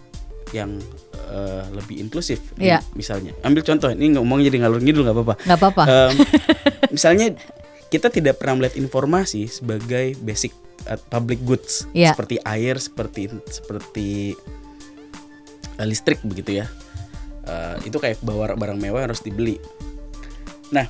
yang 0.52 0.80
eh, 1.28 1.64
lebih 1.72 2.00
inklusif? 2.00 2.40
Iya. 2.56 2.80
Misalnya, 2.96 3.36
ambil 3.44 3.64
contoh. 3.64 3.92
Ini 3.92 4.16
ngomong 4.16 4.40
jadi 4.42 4.64
ngalur 4.64 4.80
ngidul 4.80 5.04
nggak 5.04 5.16
apa-apa. 5.16 5.36
Nggak 5.44 5.60
apa-apa. 5.60 5.84
Em, 5.88 6.12
misalnya 6.96 7.28
kita 7.88 8.08
tidak 8.08 8.40
pernah 8.40 8.60
melihat 8.60 8.76
informasi 8.76 9.48
sebagai 9.48 10.20
basic 10.20 10.52
uh, 10.88 11.00
public 11.08 11.40
goods 11.44 11.88
Iya. 11.96 12.12
seperti 12.12 12.36
air, 12.44 12.76
seperti 12.76 13.32
seperti 13.48 14.36
uh, 14.36 14.67
listrik 15.86 16.24
begitu 16.26 16.64
ya. 16.64 16.66
Uh, 17.48 17.80
itu 17.88 17.96
kayak 18.02 18.20
bawa 18.26 18.58
barang 18.58 18.80
mewah 18.80 19.08
harus 19.08 19.24
dibeli. 19.24 19.62
Nah, 20.74 20.84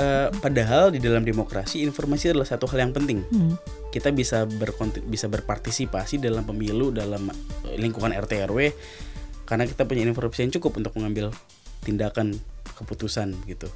uh, 0.00 0.28
padahal 0.40 0.94
di 0.94 1.02
dalam 1.02 1.26
demokrasi 1.26 1.84
informasi 1.84 2.32
adalah 2.32 2.48
satu 2.48 2.64
hal 2.70 2.88
yang 2.88 2.92
penting. 2.94 3.20
Kita 3.90 4.14
bisa 4.14 4.46
berkonti- 4.46 5.04
bisa 5.04 5.26
berpartisipasi 5.26 6.22
dalam 6.22 6.46
pemilu 6.46 6.94
dalam 6.94 7.28
lingkungan 7.76 8.14
RT 8.14 8.46
RW 8.48 8.72
karena 9.44 9.66
kita 9.66 9.82
punya 9.82 10.06
informasi 10.06 10.46
yang 10.46 10.54
cukup 10.54 10.78
untuk 10.78 10.94
mengambil 10.94 11.34
tindakan 11.82 12.38
keputusan 12.78 13.34
gitu. 13.50 13.66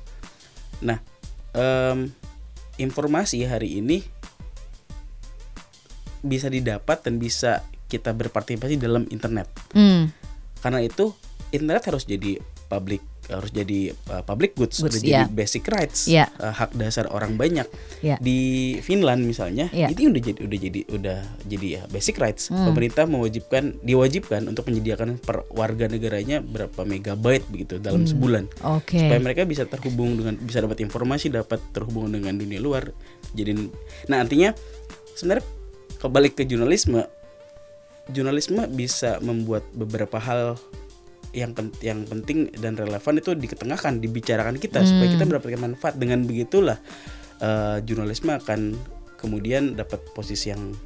Nah, 0.87 1.03
em, 1.53 2.14
informasi 2.79 3.43
hari 3.45 3.83
ini 3.83 4.07
bisa 6.25 6.49
didapat 6.49 7.05
dan 7.05 7.21
bisa 7.21 7.67
kita 7.90 8.17
berpartisipasi 8.17 8.81
dalam 8.81 9.05
internet. 9.12 9.51
Hmm. 9.77 10.09
Karena 10.64 10.81
itu 10.81 11.12
internet 11.53 11.85
harus 11.92 12.09
jadi 12.09 12.40
public 12.66 13.05
harus 13.24 13.48
jadi 13.57 13.96
uh, 14.12 14.20
public 14.20 14.53
goods, 14.53 14.85
Goods, 14.85 15.00
harus 15.00 15.00
jadi 15.00 15.24
iya. 15.24 15.33
basic 15.33 15.64
rights, 15.72 16.05
Iya. 16.05 16.29
uh, 16.37 16.53
hak 16.53 16.77
dasar 16.77 17.09
orang 17.09 17.40
banyak. 17.40 17.64
Iya. 18.05 18.20
Di 18.20 18.38
Finland 18.85 19.24
misalnya, 19.24 19.72
Iya. 19.72 19.88
itu 19.88 20.12
udah 20.12 20.22
jadi 20.22 20.40
udah 20.44 20.59
jadi 20.61 20.81
udah 20.92 21.18
jadi 21.48 21.66
ya 21.81 21.83
basic 21.88 22.20
rights. 22.20 22.53
Pemerintah 22.53 23.09
mewajibkan 23.09 23.81
diwajibkan 23.81 24.44
untuk 24.44 24.68
menyediakan 24.68 25.16
per 25.24 25.48
warga 25.57 25.88
negaranya 25.88 26.44
berapa 26.44 26.85
megabyte 26.85 27.48
begitu 27.48 27.81
dalam 27.81 28.05
sebulan 28.05 28.44
Oke. 28.77 29.00
supaya 29.00 29.20
mereka 29.20 29.48
bisa 29.48 29.64
terhubung 29.64 30.20
dengan 30.20 30.37
bisa 30.37 30.61
dapat 30.61 30.85
informasi 30.85 31.33
dapat 31.33 31.61
terhubung 31.72 32.12
dengan 32.12 32.37
dunia 32.37 32.61
luar 32.61 32.92
jadi 33.33 33.57
nah 34.11 34.20
artinya 34.20 34.53
sebenarnya 35.16 35.44
kebalik 36.03 36.37
ke 36.37 36.44
jurnalisme 36.44 37.00
jurnalisme 38.11 38.67
bisa 38.69 39.17
membuat 39.21 39.64
beberapa 39.73 40.19
hal 40.19 40.61
yang 41.33 41.51
pen- 41.51 41.75
yang 41.81 42.05
penting 42.05 42.47
dan 42.55 42.75
relevan 42.75 43.19
itu 43.19 43.35
diketengahkan 43.35 43.99
dibicarakan 43.99 44.55
kita 44.55 44.85
supaya 44.85 45.09
kita 45.09 45.25
mendapatkan 45.25 45.61
manfaat 45.61 45.95
dengan 45.97 46.23
begitulah 46.23 46.79
eh, 47.40 47.79
jurnalisme 47.83 48.31
akan 48.31 48.77
kemudian 49.19 49.73
dapat 49.73 50.05
posisi 50.12 50.53
yang 50.53 50.77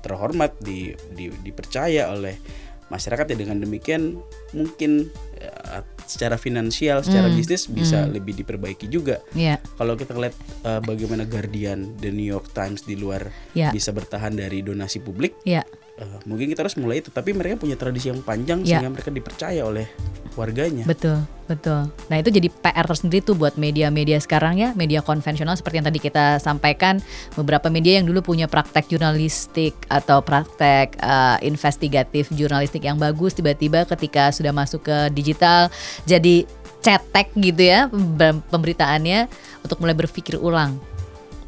terhormat 0.00 0.54
di, 0.60 0.94
di- 1.12 1.34
dipercaya 1.42 2.08
oleh 2.08 2.38
masyarakat 2.86 3.26
ya 3.26 3.36
dengan 3.36 3.58
demikian 3.58 4.14
mungkin 4.54 5.10
eh, 5.36 5.82
secara 6.06 6.38
finansial 6.38 7.02
secara 7.02 7.26
bisnis 7.28 7.66
bisa 7.66 8.06
lebih 8.06 8.32
diperbaiki 8.32 8.86
juga 8.86 9.18
Ya. 9.34 9.58
kalau 9.74 9.98
kita 9.98 10.14
lihat 10.14 10.38
eh, 10.62 10.80
bagaimana 10.80 11.26
Guardian, 11.26 11.98
The 11.98 12.08
New 12.08 12.24
York 12.24 12.54
Times 12.54 12.86
di 12.86 12.94
luar 12.94 13.26
Ya. 13.52 13.74
bisa 13.74 13.90
bertahan 13.90 14.38
dari 14.38 14.62
donasi 14.62 15.02
publik, 15.02 15.34
Ya. 15.42 15.66
Eh, 15.96 16.18
mungkin 16.24 16.46
kita 16.48 16.62
harus 16.62 16.76
mulai 16.76 17.00
itu. 17.00 17.08
Tapi 17.08 17.32
mereka 17.32 17.60
punya 17.60 17.74
tradisi 17.74 18.08
yang 18.08 18.20
panjang 18.20 18.62
Ya. 18.62 18.78
sehingga 18.78 18.92
mereka 18.92 19.10
dipercaya 19.10 19.64
oleh 19.64 19.88
warganya. 20.36 20.84
Betul, 20.84 21.24
betul. 21.48 21.88
Nah 22.12 22.16
itu 22.20 22.28
jadi 22.28 22.52
PR 22.52 22.84
tersendiri 22.84 23.24
tuh 23.24 23.32
buat 23.32 23.56
media-media 23.56 24.20
sekarang 24.20 24.60
ya, 24.60 24.76
media 24.76 25.00
konvensional 25.00 25.56
seperti 25.56 25.80
yang 25.80 25.88
tadi 25.88 25.96
kita 25.96 26.36
sampaikan, 26.38 27.00
beberapa 27.32 27.72
media 27.72 27.96
yang 27.96 28.04
dulu 28.04 28.20
punya 28.20 28.44
praktek 28.44 28.84
jurnalistik 28.86 29.72
atau 29.88 30.20
praktek 30.20 31.00
eh, 31.00 31.36
investigatif 31.40 32.28
jurnalistik 32.30 32.84
yang 32.84 33.00
bagus, 33.00 33.32
tiba-tiba 33.32 33.88
ketika 33.88 34.28
sudah 34.28 34.52
masuk 34.52 34.84
ke 34.84 34.96
digital 35.10 35.72
jadi 36.04 36.44
cetek 36.84 37.32
gitu 37.34 37.62
ya 37.66 37.88
pem- 37.90 38.44
pemberitaannya 38.46 39.26
untuk 39.64 39.80
mulai 39.80 39.96
berpikir 39.96 40.36
ulang. 40.36 40.76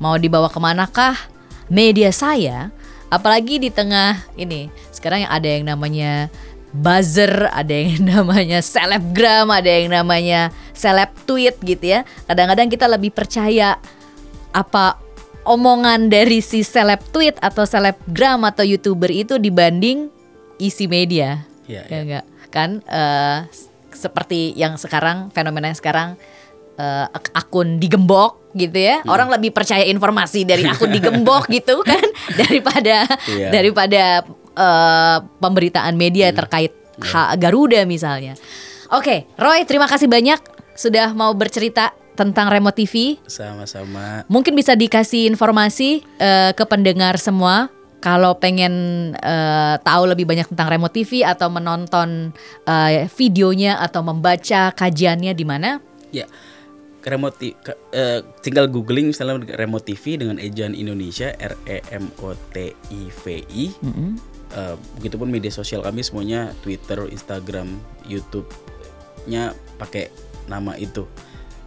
Mau 0.00 0.16
dibawa 0.16 0.48
ke 0.48 0.58
manakah 0.58 1.14
media 1.68 2.08
saya? 2.08 2.72
Apalagi 3.08 3.56
di 3.56 3.72
tengah 3.72 4.20
ini 4.36 4.68
sekarang 4.92 5.24
yang 5.24 5.32
ada 5.32 5.48
yang 5.48 5.64
namanya 5.64 6.12
buzzer, 6.72 7.48
ada 7.48 7.72
yang 7.72 8.04
namanya 8.16 8.60
selebgram, 8.60 9.48
ada 9.48 9.68
yang 9.68 9.88
namanya 9.92 10.52
seleb 10.76 11.08
tweet 11.24 11.56
gitu 11.64 11.98
ya. 11.98 12.00
Kadang-kadang 12.28 12.68
kita 12.68 12.84
lebih 12.84 13.10
percaya 13.10 13.80
apa 14.52 15.00
omongan 15.48 16.12
dari 16.12 16.44
si 16.44 16.60
seleb 16.60 17.00
tweet 17.08 17.40
atau 17.40 17.64
selebgram 17.64 18.44
atau 18.44 18.64
youtuber 18.64 19.08
itu 19.08 19.40
dibanding 19.40 20.12
isi 20.60 20.84
media. 20.84 21.48
Iya, 21.64 21.82
ya 21.88 21.98
enggak? 22.04 22.24
Kan 22.52 22.70
s- 23.48 23.68
seperti 23.88 24.52
yang 24.54 24.76
sekarang 24.76 25.32
fenomena 25.32 25.72
yang 25.72 25.78
sekarang 25.80 26.08
ak- 27.08 27.34
akun 27.34 27.76
digembok 27.76 28.54
gitu 28.54 28.74
ya. 28.74 29.02
Hmm. 29.02 29.10
Orang 29.10 29.28
lebih 29.28 29.50
percaya 29.50 29.82
informasi 29.82 30.42
dari 30.42 30.64
akun 30.64 30.88
digembok 30.88 31.46
gitu 31.56 31.82
kan 31.82 32.02
daripada 32.32 33.04
Iya. 33.26 33.48
daripada 33.50 34.02
eh, 34.54 35.16
pemberitaan 35.36 35.94
media 35.94 36.30
Hmm. 36.30 36.38
terkait 36.38 36.72
ha- 37.04 37.34
Garuda 37.34 37.82
misalnya. 37.84 38.34
Oke, 38.88 39.28
Roy, 39.34 39.62
terima 39.62 39.84
kasih 39.84 40.06
banyak 40.06 40.40
sudah 40.72 41.12
mau 41.12 41.30
bercerita 41.32 41.90
tentang 42.14 42.48
Remote 42.48 42.74
TV. 42.76 43.14
Sama-sama. 43.22 44.26
Mungkin 44.26 44.50
bisa 44.52 44.74
dikasih 44.74 45.28
informasi 45.28 46.02
eh, 46.16 46.50
ke 46.50 46.64
pendengar 46.64 47.14
semua 47.16 47.70
kalau 47.98 48.34
pengen 48.34 48.74
eh, 49.14 49.74
tahu 49.78 50.02
lebih 50.06 50.24
banyak 50.24 50.48
tentang 50.48 50.66
Remote 50.68 50.94
TV 50.96 51.22
atau 51.22 51.46
menonton 51.46 52.34
eh, 52.64 53.06
videonya 53.08 53.78
atau 53.78 54.02
membaca 54.02 54.70
kajiannya 54.72 55.30
di 55.30 55.44
mana? 55.44 55.78
Ya. 56.08 56.26
Remote 56.98 57.54
ke- 57.54 57.78
eh, 57.90 58.20
tinggal 58.40 58.66
googling 58.66 59.10
misalnya 59.10 59.38
Remote 59.54 59.86
TV 59.86 60.18
dengan 60.18 60.36
ejaan 60.36 60.74
Indonesia 60.74 61.30
R 61.32 61.54
E 61.64 61.78
M 61.94 62.10
O 62.20 62.34
T 62.50 62.74
I 62.74 63.00
V 63.08 63.22
I. 63.46 63.64
Eh, 64.48 64.74
begitupun 64.96 65.28
media 65.28 65.48
sosial 65.48 65.84
kami 65.84 66.00
semuanya 66.00 66.50
Twitter, 66.60 67.04
Instagram, 67.06 67.78
YouTube-nya 68.04 69.52
pakai 69.76 70.08
nama 70.46 70.74
itu. 70.74 71.04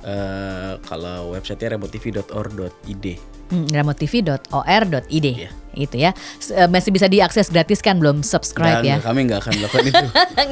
Eh, 0.02 0.74
kalau 0.82 1.32
websitenya 1.32 1.78
remotv.or.id. 1.78 3.06
Hmm, 3.52 3.68
remotv.or.id 3.68 5.28
Iya. 5.28 5.52
itu 5.72 5.96
ya. 5.96 6.12
Eh, 6.52 6.68
masih 6.68 6.92
bisa 6.92 7.08
diakses 7.08 7.48
gratis 7.48 7.80
kan 7.80 7.96
belum 7.96 8.24
subscribe 8.24 8.84
Nggak, 8.84 8.92
ya? 8.92 8.98
kami 9.00 9.20
nggak 9.24 9.40
akan 9.40 9.52
melakukan 9.56 9.86
itu. 9.92 10.06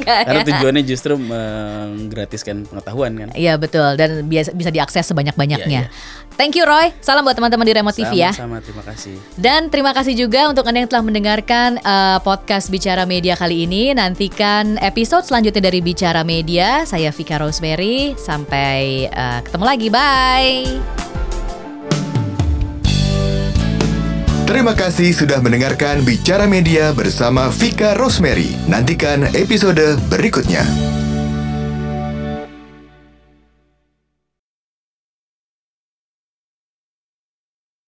Karena 0.07 0.39
ya? 0.39 0.47
tujuannya 0.47 0.83
justru 0.83 1.13
menggratiskan 1.19 2.63
pengetahuan 2.63 3.11
kan. 3.15 3.27
Iya 3.35 3.59
betul 3.59 3.99
dan 3.99 4.23
biasa 4.23 4.51
bisa 4.51 4.71
diakses 4.71 5.03
sebanyak-banyaknya. 5.07 5.91
Iya, 5.91 5.91
Thank 6.39 6.55
you 6.55 6.63
Roy. 6.63 6.95
Salam 7.03 7.27
buat 7.27 7.35
teman-teman 7.35 7.67
di 7.67 7.75
Remote 7.75 7.99
TV 7.99 8.15
ya. 8.15 8.31
Sama-sama, 8.31 8.63
terima 8.63 8.83
kasih. 8.87 9.15
Dan 9.35 9.67
terima 9.67 9.91
kasih 9.91 10.15
juga 10.15 10.47
untuk 10.47 10.63
Anda 10.63 10.87
yang 10.87 10.91
telah 10.91 11.03
mendengarkan 11.03 11.83
eh, 11.83 12.17
podcast 12.23 12.71
Bicara 12.71 13.03
Media 13.03 13.35
kali 13.35 13.67
ini. 13.67 13.91
Nantikan 13.91 14.79
episode 14.79 15.27
selanjutnya 15.27 15.67
dari 15.67 15.83
Bicara 15.83 16.23
Media. 16.23 16.87
Saya 16.87 17.11
Vika 17.11 17.43
Rosemary. 17.43 18.15
Sampai 18.15 19.11
eh, 19.11 19.39
ketemu 19.43 19.63
lagi. 19.67 19.87
Bye. 19.91 21.18
Terima 24.49 24.73
kasih 24.73 25.13
sudah 25.13 25.45
mendengarkan 25.45 26.01
Bicara 26.01 26.49
Media 26.49 26.89
bersama 26.89 27.53
Vika 27.53 27.93
Rosemary. 27.93 28.57
Nantikan 28.65 29.29
episode 29.37 30.01
berikutnya. 30.09 30.65